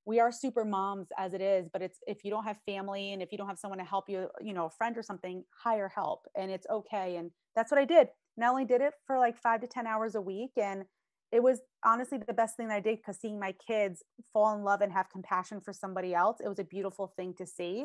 we 0.07 0.19
are 0.19 0.33
super 0.33 0.65
moms 0.65 1.09
as 1.19 1.35
it 1.35 1.41
is 1.41 1.69
but 1.73 1.83
it's 1.83 1.99
if 2.07 2.25
you 2.25 2.31
don't 2.31 2.45
have 2.45 2.57
family 2.67 3.13
and 3.13 3.23
if 3.23 3.31
you 3.33 3.39
don't 3.39 3.49
have 3.49 3.59
someone 3.59 3.79
to 3.79 3.85
help 3.85 4.09
you 4.09 4.29
you 4.41 4.55
know 4.55 4.67
a 4.67 4.71
friend 4.71 4.97
or 4.97 5.03
something 5.03 5.45
hire 5.63 5.89
help 5.89 6.27
and 6.35 6.51
it's 6.51 6.67
okay 6.71 7.17
and 7.17 7.31
that's 7.55 7.71
what 7.71 7.81
i 7.81 7.85
did. 7.85 8.09
Not 8.37 8.51
only 8.51 8.65
did 8.65 8.81
it 8.81 8.95
for 9.07 9.19
like 9.19 9.37
five 9.37 9.61
to 9.61 9.67
ten 9.67 9.87
hours 9.87 10.15
a 10.15 10.21
week 10.21 10.53
and 10.57 10.85
it 11.33 11.43
was 11.43 11.61
honestly 11.85 12.19
the 12.27 12.33
best 12.33 12.57
thing 12.57 12.69
that 12.69 12.77
i 12.77 12.81
did 12.81 12.97
because 12.97 13.21
seeing 13.21 13.39
my 13.39 13.55
kids 13.67 14.03
fall 14.33 14.55
in 14.57 14.65
love 14.65 14.81
and 14.81 14.93
have 14.93 15.11
compassion 15.11 15.61
for 15.61 15.73
somebody 15.73 16.15
else 16.15 16.39
it 16.43 16.49
was 16.49 16.59
a 16.59 16.65
beautiful 16.65 17.13
thing 17.17 17.35
to 17.37 17.47
see. 17.47 17.85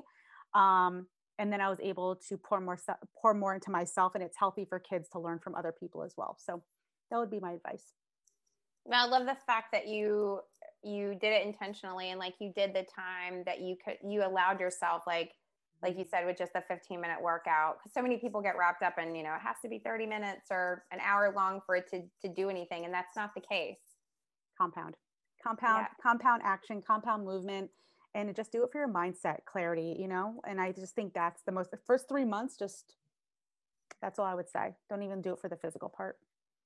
Um, 0.54 1.08
and 1.38 1.52
then 1.52 1.62
I 1.62 1.70
was 1.70 1.80
able 1.82 2.16
to 2.30 2.38
pour 2.38 2.62
more 2.62 2.78
pour 3.22 3.34
more 3.34 3.54
into 3.54 3.72
myself, 3.72 4.16
and 4.16 4.24
it's 4.24 4.38
healthy 4.38 4.66
for 4.66 4.80
kids 4.80 5.10
to 5.10 5.20
learn 5.20 5.40
from 5.40 5.56
other 5.56 5.74
people 5.78 6.04
as 6.04 6.14
well. 6.18 6.38
So 6.40 6.64
that 7.12 7.18
would 7.18 7.32
be 7.32 7.40
my 7.40 7.54
advice. 7.54 7.94
Well, 8.86 9.06
I 9.06 9.10
love 9.10 9.26
the 9.26 9.38
fact 9.46 9.72
that 9.72 9.88
you 9.88 10.42
you 10.86 11.16
did 11.16 11.34
it 11.34 11.46
intentionally 11.46 12.12
and 12.12 12.20
like 12.20 12.36
you 12.40 12.54
did 12.56 12.74
the 12.74 12.84
time 12.84 13.44
that 13.46 13.60
you 13.60 13.76
could 13.84 13.98
you 14.08 14.24
allowed 14.24 14.60
yourself 14.60 15.02
like 15.08 15.32
like 15.82 15.98
you 15.98 16.04
mm-hmm. 16.04 16.10
said 16.10 16.26
with 16.26 16.38
just 16.38 16.52
a 16.56 16.62
15 16.62 17.02
minute 17.02 17.20
workout 17.22 17.78
because 17.80 17.92
so 17.92 18.02
many 18.04 18.18
people 18.18 18.40
get 18.40 18.56
wrapped 18.58 18.84
up 18.84 18.94
in 19.02 19.16
you 19.16 19.24
know 19.24 19.34
it 19.34 19.42
has 19.42 19.56
to 19.64 19.68
be 19.68 19.80
30 19.80 20.06
minutes 20.06 20.48
or 20.52 20.84
an 20.92 21.00
hour 21.04 21.34
long 21.36 21.60
for 21.66 21.76
it 21.76 21.90
to 21.90 22.04
to 22.22 22.32
do 22.32 22.50
anything 22.50 22.86
and 22.86 22.94
that's 22.94 23.16
not 23.16 23.34
the 23.34 23.42
case 23.42 23.80
compound 24.58 24.96
compound 25.44 25.88
yeah. 25.90 26.04
compound 26.04 26.42
action 26.46 26.84
compound 26.86 27.26
movement 27.26 27.70
and 28.16 28.34
just 28.36 28.52
do 28.52 28.64
it 28.64 28.72
for 28.72 28.80
your 28.80 28.88
mindset 28.88 29.46
clarity, 29.46 29.96
you 30.00 30.08
know? 30.08 30.42
And 30.48 30.60
I 30.60 30.72
just 30.72 30.96
think 30.96 31.14
that's 31.14 31.44
the 31.44 31.52
most, 31.52 31.70
the 31.70 31.78
first 31.86 32.08
three 32.10 32.26
months, 32.26 32.58
just 32.58 32.96
that's 34.02 34.18
all 34.18 34.26
I 34.26 34.34
would 34.34 34.50
say. 34.50 34.74
Don't 34.90 35.04
even 35.04 35.22
do 35.22 35.34
it 35.34 35.40
for 35.40 35.50
the 35.50 35.58
physical 35.58 35.90
part. 35.90 36.18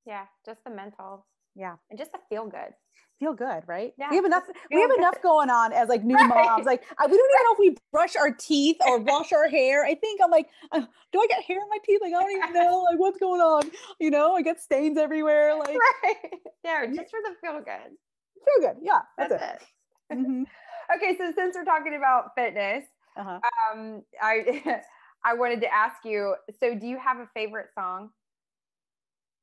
Yeah, 0.06 0.26
just 0.46 0.64
the 0.64 0.70
mental. 0.70 1.26
Yeah. 1.56 1.76
And 1.90 1.98
just 2.00 2.12
to 2.14 2.20
feel 2.30 2.46
good. 2.48 2.74
Feel 3.20 3.34
good, 3.34 3.64
right? 3.68 3.94
Yeah, 3.98 4.10
We 4.12 4.16
have 4.16 4.26
enough. 4.26 4.44
We 4.72 4.80
have 4.80 4.92
good. 4.92 5.00
enough 5.00 5.22
going 5.22 5.50
on 5.50 5.74
as 5.74 5.90
like 5.90 6.04
new 6.06 6.16
Right. 6.30 6.46
moms. 6.46 6.66
Like 6.66 6.84
I, 6.98 7.08
we 7.08 7.18
don't 7.18 7.32
even 7.32 7.44
know 7.44 7.54
if 7.54 7.60
we 7.60 7.78
brush 7.92 8.16
our 8.16 8.32
teeth 8.32 8.78
or 8.88 9.00
wash 9.00 9.34
our 9.34 9.50
hair. 9.50 9.84
I 9.84 9.96
think 9.96 10.22
I'm 10.24 10.32
like, 10.32 10.48
uh, 10.72 10.82
do 11.12 11.20
I 11.20 11.28
get 11.28 11.44
hair 11.44 11.58
in 11.58 11.68
my 11.70 11.80
teeth? 11.84 12.00
Like 12.02 12.14
I 12.14 12.22
don't 12.22 12.32
even 12.32 12.54
know. 12.54 12.86
Like 12.90 13.00
what's 13.00 13.20
going 13.20 13.42
on? 13.42 13.70
You 14.00 14.12
know, 14.12 14.36
I 14.36 14.42
get 14.42 14.62
stains 14.62 14.98
everywhere. 14.98 15.56
Like 15.56 15.70
Right. 16.04 16.16
Yeah, 16.64 16.86
just 16.86 17.10
for 17.10 17.20
the 17.24 17.36
feel 17.42 17.60
good. 17.60 17.98
feel 18.46 18.70
good. 18.70 18.78
Yeah, 18.82 19.00
that's, 19.18 19.32
That's 19.32 19.44
it. 19.44 19.62
it. 19.62 19.68
Mhm. 20.12 20.46
Okay, 20.96 21.16
so 21.20 21.32
since 21.36 21.56
we're 21.56 21.66
talking 21.66 21.94
about 21.96 22.34
fitness, 22.36 22.84
Uh-huh. 23.16 23.40
um, 23.72 24.02
I 24.20 24.82
I 25.24 25.34
wanted 25.36 25.62
to 25.62 25.72
ask 25.72 26.04
you. 26.04 26.36
So, 26.60 26.74
do 26.74 26.88
you 26.88 26.98
have 26.98 27.18
a 27.20 27.28
favorite 27.36 27.68
song? 27.76 28.10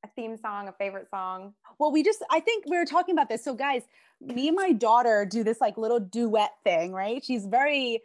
A 0.04 0.08
theme 0.16 0.36
song, 0.36 0.66
a 0.68 0.72
favorite 0.72 1.08
song? 1.08 1.54
Well, 1.78 1.92
we 1.92 2.02
just, 2.02 2.24
I 2.32 2.40
think 2.40 2.64
we 2.68 2.76
were 2.76 2.84
talking 2.84 3.14
about 3.14 3.28
this. 3.28 3.44
So, 3.44 3.54
guys, 3.54 3.82
me 4.20 4.48
and 4.48 4.56
my 4.56 4.72
daughter 4.72 5.24
do 5.24 5.44
this 5.44 5.60
like 5.60 5.76
little 5.78 6.00
duet 6.00 6.50
thing, 6.64 6.92
right? 6.92 7.24
She's 7.24 7.46
very, 7.46 8.02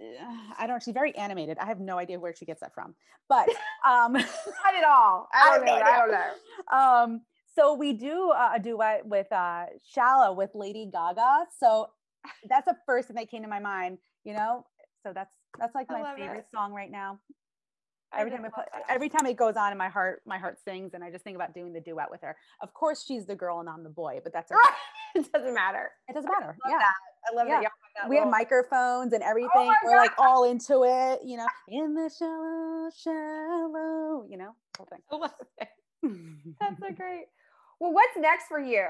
I 0.58 0.66
don't, 0.68 0.80
she's 0.82 0.94
very 0.94 1.16
animated. 1.16 1.58
I 1.58 1.66
have 1.66 1.80
no 1.80 1.98
idea 1.98 2.20
where 2.20 2.34
she 2.34 2.44
gets 2.44 2.60
that 2.60 2.74
from. 2.74 2.94
But, 3.28 3.48
um, 3.88 4.12
Not 4.12 4.74
at 4.76 4.84
all. 4.84 5.28
I 5.32 5.48
I 5.50 5.56
don't 5.56 5.64
know. 5.66 5.72
I 5.72 5.98
don't 5.98 6.10
know. 6.12 6.76
um, 6.78 7.20
so 7.56 7.74
we 7.74 7.92
do 7.92 8.30
uh, 8.30 8.52
a 8.54 8.60
duet 8.60 9.04
with 9.06 9.30
uh, 9.32 9.66
Shallow 9.84 10.32
with 10.32 10.50
Lady 10.54 10.86
Gaga. 10.92 11.46
So 11.58 11.88
that's 12.48 12.66
the 12.66 12.76
first 12.86 13.08
thing 13.08 13.16
that 13.16 13.30
came 13.30 13.42
to 13.42 13.48
my 13.48 13.60
mind, 13.60 13.98
you 14.24 14.34
know? 14.34 14.64
So 15.02 15.12
that's, 15.14 15.34
that's 15.58 15.74
like 15.74 15.88
my 15.90 16.14
favorite 16.16 16.38
it. 16.38 16.46
song 16.54 16.72
right 16.72 16.90
now. 16.90 17.18
I 18.12 18.20
Every 18.20 18.30
time 18.30 18.44
I 18.44 18.48
put, 18.48 18.64
every 18.88 19.08
time 19.08 19.26
it 19.26 19.36
goes 19.36 19.56
on 19.56 19.72
in 19.72 19.78
my 19.78 19.88
heart, 19.88 20.22
my 20.24 20.38
heart 20.38 20.58
sings, 20.64 20.94
and 20.94 21.02
I 21.02 21.10
just 21.10 21.24
think 21.24 21.34
about 21.34 21.52
doing 21.52 21.72
the 21.72 21.80
duet 21.80 22.10
with 22.10 22.20
her. 22.22 22.36
Of 22.62 22.72
course, 22.72 23.04
she's 23.04 23.26
the 23.26 23.34
girl 23.34 23.58
and 23.58 23.68
I'm 23.68 23.82
the 23.82 23.90
boy, 23.90 24.20
but 24.22 24.32
that's 24.32 24.52
okay. 24.52 24.60
it 25.16 25.32
doesn't 25.32 25.52
matter. 25.52 25.90
It 26.08 26.14
doesn't 26.14 26.30
matter. 26.30 26.56
love 26.64 26.70
Yeah, 26.70 26.78
that. 26.78 26.92
I 27.32 27.34
love 27.34 27.48
Yeah. 27.48 27.54
that 27.56 27.62
y'all 27.62 27.70
have 27.72 28.02
that 28.04 28.08
we 28.08 28.16
have 28.16 28.26
little- 28.26 28.30
microphones 28.30 29.12
and 29.14 29.22
oh 29.22 29.28
everything. 29.28 29.66
my 29.66 29.76
We're 29.84 29.96
like 29.96 30.12
all 30.16 30.44
into 30.44 30.84
it, 30.84 31.20
you 31.24 31.36
know. 31.36 31.46
In 31.68 31.94
the 31.94 32.08
shallow, 32.16 32.88
shallow, 32.96 34.26
you 34.30 34.36
know, 34.36 34.54
whole 34.76 34.86
thing. 34.86 35.00
I 35.10 35.28
it. 35.60 35.68
That's 36.60 36.78
so 36.80 36.90
great. 36.94 37.24
Well, 37.80 37.92
what's 37.92 38.16
next 38.16 38.46
for 38.46 38.60
you? 38.60 38.86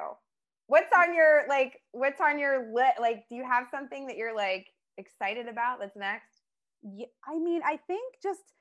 What's 0.67 0.93
on 0.97 1.15
your 1.15 1.43
like? 1.49 1.81
What's 1.93 2.21
on 2.21 2.39
your 2.39 2.73
lit? 2.73 2.95
Like, 3.01 3.25
do 3.29 3.35
you 3.35 3.45
have 3.45 3.67
something 3.71 4.07
that 4.07 4.17
you're 4.17 4.35
like 4.35 4.67
excited 4.97 5.49
about 5.49 5.79
that's 5.81 5.97
next? 5.97 6.45
yeah, 6.85 7.07
I 7.27 7.39
mean, 7.39 7.63
I 7.65 7.79
think 7.87 8.17
just 8.23 8.53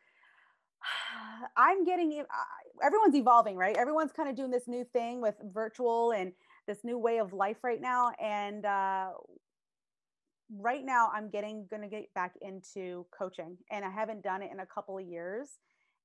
I'm 1.57 1.83
getting 1.83 2.23
everyone's 2.83 3.15
evolving, 3.15 3.55
right? 3.55 3.75
Everyone's 3.75 4.11
kind 4.11 4.29
of 4.29 4.35
doing 4.35 4.51
this 4.51 4.67
new 4.67 4.85
thing 4.93 5.21
with 5.21 5.35
virtual 5.53 6.11
and 6.11 6.31
this 6.67 6.79
new 6.83 6.97
way 6.97 7.19
of 7.19 7.33
life 7.33 7.57
right 7.63 7.81
now. 7.81 8.11
And 8.21 8.65
uh, 8.65 9.09
right 10.57 10.83
now, 10.85 11.09
I'm 11.13 11.29
getting 11.29 11.67
to 11.69 11.87
get 11.87 12.13
back 12.15 12.33
into 12.41 13.05
coaching, 13.17 13.57
and 13.71 13.83
I 13.83 13.89
haven't 13.89 14.23
done 14.23 14.41
it 14.41 14.51
in 14.51 14.61
a 14.61 14.65
couple 14.65 14.97
of 14.97 15.05
years. 15.05 15.49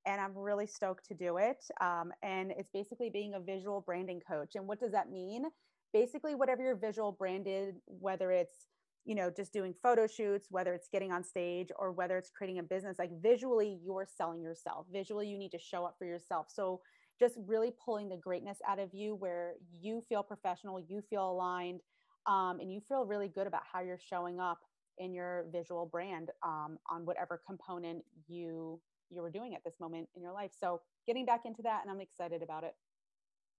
And 0.06 0.20
I'm 0.20 0.32
really 0.34 0.66
stoked 0.66 1.06
to 1.08 1.14
do 1.14 1.36
it. 1.36 1.62
Um, 1.82 2.12
and 2.22 2.50
it's 2.56 2.70
basically 2.72 3.10
being 3.10 3.34
a 3.34 3.40
visual 3.40 3.82
branding 3.82 4.22
coach. 4.26 4.52
And 4.54 4.66
what 4.66 4.80
does 4.80 4.92
that 4.92 5.10
mean? 5.10 5.44
Basically, 5.92 6.34
whatever 6.34 6.62
your 6.62 6.76
visual 6.76 7.12
branded, 7.12 7.76
whether 7.86 8.30
it's 8.30 8.68
you 9.04 9.14
know 9.14 9.30
just 9.30 9.52
doing 9.54 9.74
photo 9.82 10.06
shoots 10.06 10.48
whether 10.50 10.74
it's 10.74 10.88
getting 10.92 11.10
on 11.10 11.24
stage 11.24 11.68
or 11.78 11.92
whether 11.92 12.18
it's 12.18 12.30
creating 12.30 12.58
a 12.58 12.62
business 12.62 12.98
like 12.98 13.10
visually 13.22 13.78
you're 13.82 14.06
selling 14.06 14.42
yourself. 14.42 14.86
Visually 14.92 15.26
you 15.26 15.38
need 15.38 15.50
to 15.52 15.58
show 15.58 15.84
up 15.84 15.94
for 15.98 16.04
yourself. 16.04 16.48
So 16.50 16.80
just 17.18 17.34
really 17.46 17.72
pulling 17.84 18.08
the 18.08 18.16
greatness 18.16 18.58
out 18.68 18.78
of 18.78 18.92
you 18.92 19.14
where 19.14 19.54
you 19.72 20.02
feel 20.08 20.22
professional 20.22 20.78
you 20.78 21.02
feel 21.08 21.30
aligned 21.30 21.80
um, 22.26 22.60
and 22.60 22.70
you 22.72 22.80
feel 22.86 23.06
really 23.06 23.28
good 23.28 23.46
about 23.46 23.62
how 23.72 23.80
you're 23.80 23.98
showing 23.98 24.38
up 24.38 24.58
in 24.98 25.14
your 25.14 25.46
visual 25.50 25.86
brand 25.86 26.30
um, 26.44 26.78
on 26.90 27.06
whatever 27.06 27.40
component 27.46 28.04
you 28.28 28.78
you 29.10 29.22
were 29.22 29.30
doing 29.30 29.54
at 29.54 29.64
this 29.64 29.74
moment 29.80 30.06
in 30.16 30.22
your 30.22 30.32
life. 30.32 30.50
So 30.60 30.82
getting 31.06 31.24
back 31.24 31.46
into 31.46 31.62
that 31.62 31.80
and 31.82 31.90
i'm 31.90 32.00
excited 32.02 32.42
about 32.42 32.62
it 32.62 32.74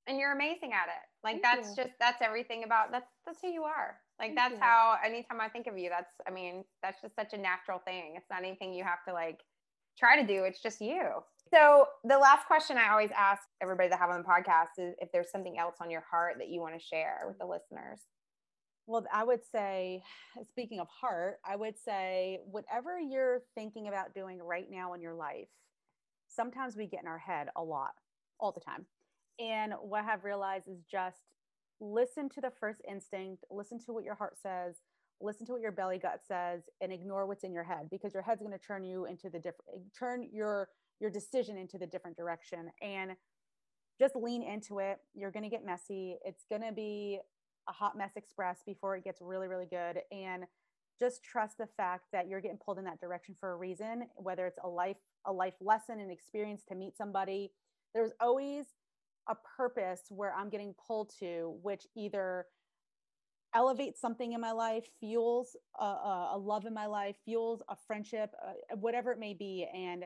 And 0.07 0.17
you're 0.17 0.33
amazing 0.33 0.71
at 0.73 0.87
it. 0.87 1.05
Like 1.23 1.41
Thank 1.41 1.43
that's 1.43 1.77
you. 1.77 1.83
just 1.83 1.95
that's 1.99 2.21
everything 2.21 2.63
about 2.63 2.91
that's 2.91 3.09
that's 3.25 3.39
who 3.41 3.49
you 3.49 3.63
are. 3.63 3.97
Like 4.19 4.29
Thank 4.29 4.37
that's 4.37 4.53
you. 4.53 4.59
how 4.59 4.95
anytime 5.05 5.39
I 5.39 5.49
think 5.49 5.67
of 5.67 5.77
you, 5.77 5.89
that's 5.89 6.13
I 6.27 6.31
mean, 6.31 6.63
that's 6.81 7.01
just 7.01 7.15
such 7.15 7.33
a 7.33 7.37
natural 7.37 7.79
thing. 7.79 8.13
It's 8.15 8.29
not 8.29 8.39
anything 8.39 8.73
you 8.73 8.83
have 8.83 9.03
to 9.07 9.13
like 9.13 9.39
try 9.97 10.19
to 10.19 10.25
do. 10.25 10.43
It's 10.45 10.61
just 10.61 10.81
you. 10.81 11.09
So 11.53 11.85
the 12.03 12.17
last 12.17 12.47
question 12.47 12.77
I 12.77 12.89
always 12.89 13.09
ask 13.17 13.41
everybody 13.61 13.89
that 13.89 13.99
have 13.99 14.09
on 14.09 14.21
the 14.21 14.27
podcast 14.27 14.77
is 14.77 14.95
if 14.99 15.11
there's 15.11 15.31
something 15.31 15.57
else 15.57 15.75
on 15.81 15.89
your 15.89 16.03
heart 16.09 16.35
that 16.37 16.49
you 16.49 16.61
want 16.61 16.79
to 16.79 16.83
share 16.83 17.23
with 17.27 17.37
the 17.39 17.45
listeners. 17.45 17.99
Well, 18.87 19.05
I 19.13 19.23
would 19.23 19.41
say, 19.51 20.01
speaking 20.49 20.79
of 20.79 20.87
heart, 20.87 21.37
I 21.47 21.55
would 21.55 21.77
say 21.77 22.39
whatever 22.49 22.99
you're 22.99 23.41
thinking 23.53 23.87
about 23.87 24.15
doing 24.15 24.39
right 24.41 24.65
now 24.69 24.93
in 24.93 25.01
your 25.01 25.13
life, 25.13 25.47
sometimes 26.27 26.75
we 26.75 26.87
get 26.87 27.01
in 27.01 27.07
our 27.07 27.19
head 27.19 27.49
a 27.55 27.63
lot, 27.63 27.91
all 28.39 28.51
the 28.51 28.61
time. 28.61 28.87
And 29.39 29.73
what 29.81 30.05
I've 30.05 30.23
realized 30.23 30.67
is 30.67 30.83
just 30.89 31.21
listen 31.79 32.29
to 32.29 32.41
the 32.41 32.51
first 32.59 32.81
instinct, 32.89 33.43
listen 33.49 33.79
to 33.85 33.93
what 33.93 34.03
your 34.03 34.15
heart 34.15 34.37
says, 34.41 34.75
listen 35.21 35.45
to 35.47 35.53
what 35.53 35.61
your 35.61 35.71
belly 35.71 35.97
gut 35.97 36.21
says, 36.27 36.63
and 36.81 36.91
ignore 36.91 37.25
what's 37.25 37.43
in 37.43 37.53
your 37.53 37.63
head 37.63 37.89
because 37.89 38.13
your 38.13 38.23
head's 38.23 38.41
going 38.41 38.57
to 38.57 38.65
turn 38.65 38.83
you 38.83 39.05
into 39.05 39.29
the 39.29 39.39
different, 39.39 39.81
turn 39.97 40.27
your 40.31 40.69
your 40.99 41.09
decision 41.09 41.57
into 41.57 41.77
the 41.77 41.87
different 41.87 42.17
direction. 42.17 42.69
And 42.81 43.11
just 43.99 44.15
lean 44.15 44.43
into 44.43 44.79
it. 44.79 44.97
You're 45.13 45.31
going 45.31 45.43
to 45.43 45.49
get 45.49 45.65
messy. 45.65 46.17
It's 46.25 46.45
going 46.49 46.61
to 46.61 46.71
be 46.71 47.19
a 47.69 47.71
hot 47.71 47.97
mess 47.97 48.11
express 48.15 48.59
before 48.65 48.95
it 48.95 49.03
gets 49.03 49.21
really 49.21 49.47
really 49.47 49.67
good 49.67 49.99
and 50.11 50.45
just 50.99 51.23
trust 51.23 51.57
the 51.57 51.67
fact 51.77 52.05
that 52.11 52.27
you're 52.27 52.41
getting 52.41 52.57
pulled 52.57 52.79
in 52.79 52.83
that 52.85 52.99
direction 52.99 53.35
for 53.39 53.51
a 53.51 53.55
reason 53.55 54.03
whether 54.15 54.47
it's 54.47 54.57
a 54.63 54.67
life 54.67 54.97
a 55.25 55.31
life 55.31 55.53
lesson 55.61 55.99
an 55.99 56.09
experience 56.09 56.63
to 56.67 56.75
meet 56.75 56.97
somebody 56.97 57.51
there's 57.93 58.11
always 58.19 58.65
a 59.29 59.35
purpose 59.57 60.01
where 60.09 60.33
i'm 60.35 60.49
getting 60.49 60.73
pulled 60.87 61.11
to 61.19 61.57
which 61.61 61.85
either 61.95 62.45
elevates 63.55 63.99
something 63.99 64.33
in 64.33 64.41
my 64.41 64.51
life 64.51 64.85
fuels 64.99 65.55
a, 65.79 65.83
a, 65.83 66.37
love 66.37 66.65
in 66.65 66.73
my 66.73 66.85
life 66.85 67.15
fuels 67.25 67.63
a 67.69 67.75
friendship 67.87 68.31
uh, 68.45 68.75
whatever 68.75 69.11
it 69.11 69.19
may 69.19 69.33
be 69.33 69.67
and 69.73 70.03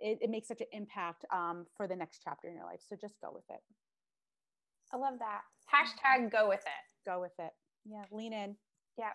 it, 0.00 0.18
it 0.20 0.30
makes 0.30 0.48
such 0.48 0.60
an 0.60 0.66
impact 0.72 1.24
um, 1.32 1.66
for 1.76 1.88
the 1.88 1.96
next 1.96 2.20
chapter 2.22 2.48
in 2.48 2.54
your 2.54 2.64
life 2.64 2.80
so 2.86 2.96
just 3.00 3.14
go 3.22 3.30
with 3.32 3.44
it 3.50 3.60
I 4.92 4.96
love 4.96 5.18
that. 5.18 5.42
Hashtag 5.72 6.30
go 6.30 6.48
with 6.48 6.60
it. 6.60 7.08
go 7.10 7.20
with 7.20 7.32
it 7.38 7.52
yeah 7.84 8.04
lean 8.10 8.32
in 8.32 8.56
Yeah. 8.98 9.12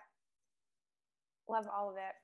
Love 1.48 1.66
all 1.76 1.90
of 1.90 1.98
it. 1.98 2.16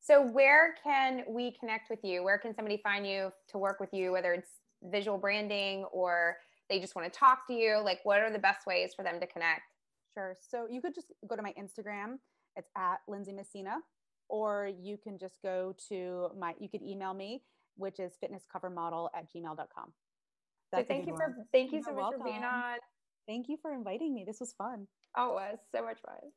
So, 0.00 0.26
where 0.26 0.74
can 0.82 1.24
we 1.28 1.52
connect 1.58 1.88
with 1.88 2.00
you? 2.02 2.24
Where 2.24 2.38
can 2.38 2.54
somebody 2.54 2.80
find 2.82 3.06
you 3.06 3.30
to 3.50 3.58
work 3.58 3.78
with 3.80 3.90
you, 3.92 4.12
whether 4.12 4.32
it's 4.32 4.50
visual 4.90 5.18
branding 5.18 5.84
or 5.92 6.36
they 6.68 6.80
just 6.80 6.94
want 6.94 7.10
to 7.10 7.18
talk 7.18 7.46
to 7.48 7.52
you? 7.52 7.80
Like, 7.82 8.00
what 8.04 8.20
are 8.20 8.32
the 8.32 8.38
best 8.38 8.66
ways 8.66 8.92
for 8.94 9.02
them 9.02 9.20
to 9.20 9.26
connect? 9.26 9.62
Sure. 10.14 10.34
So 10.40 10.66
you 10.70 10.80
could 10.80 10.94
just 10.94 11.12
go 11.28 11.36
to 11.36 11.42
my 11.42 11.54
Instagram. 11.58 12.18
It's 12.56 12.68
at 12.76 12.98
Lindsay 13.08 13.32
Messina, 13.32 13.78
or 14.28 14.70
you 14.80 14.98
can 14.98 15.18
just 15.18 15.40
go 15.42 15.74
to 15.88 16.28
my, 16.38 16.54
you 16.58 16.68
could 16.68 16.82
email 16.82 17.14
me, 17.14 17.42
which 17.76 17.98
is 17.98 18.12
fitnesscovermodel 18.22 19.08
at 19.14 19.32
gmail.com. 19.32 19.92
That's 20.70 20.84
a 20.84 20.86
thank 20.86 21.06
you 21.06 21.14
for 21.14 21.34
thank 21.52 21.70
you 21.70 21.78
You're 21.78 21.84
so 21.84 21.94
much 21.94 22.14
for 22.16 22.24
being 22.24 22.44
on. 22.44 22.78
Thank 23.26 23.48
you 23.48 23.56
for 23.60 23.72
inviting 23.72 24.14
me. 24.14 24.24
This 24.26 24.40
was 24.40 24.52
fun. 24.52 24.86
Oh, 25.16 25.30
it 25.30 25.34
was 25.34 25.58
so 25.74 25.82
much 25.84 25.98
fun. 26.04 26.30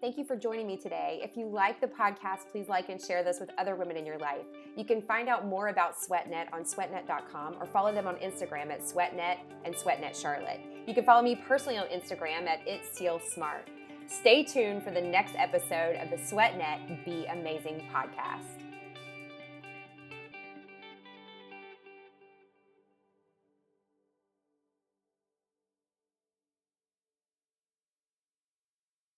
Thank 0.00 0.16
you 0.16 0.24
for 0.24 0.34
joining 0.34 0.66
me 0.66 0.78
today. 0.78 1.20
If 1.22 1.36
you 1.36 1.46
like 1.46 1.78
the 1.78 1.86
podcast, 1.86 2.48
please 2.50 2.70
like 2.70 2.88
and 2.88 2.98
share 2.98 3.22
this 3.22 3.38
with 3.38 3.50
other 3.58 3.76
women 3.76 3.98
in 3.98 4.06
your 4.06 4.16
life. 4.16 4.46
You 4.74 4.82
can 4.82 5.02
find 5.02 5.28
out 5.28 5.46
more 5.46 5.68
about 5.68 5.94
SweatNet 5.94 6.50
on 6.54 6.62
sweatnet.com 6.62 7.56
or 7.60 7.66
follow 7.66 7.92
them 7.92 8.06
on 8.06 8.16
Instagram 8.16 8.70
at 8.70 8.80
SweatNet 8.80 9.36
and 9.66 9.74
SweatNet 9.74 10.18
Charlotte. 10.18 10.60
You 10.86 10.94
can 10.94 11.04
follow 11.04 11.20
me 11.20 11.36
personally 11.46 11.76
on 11.76 11.86
Instagram 11.88 12.46
at 12.46 12.60
It's 12.66 12.96
Seal 12.96 13.20
Smart. 13.20 13.68
Stay 14.06 14.42
tuned 14.42 14.82
for 14.82 14.90
the 14.90 15.02
next 15.02 15.34
episode 15.36 15.96
of 15.96 16.08
the 16.08 16.16
SweatNet 16.16 17.04
Be 17.04 17.26
Amazing 17.26 17.86
podcast. 17.92 18.69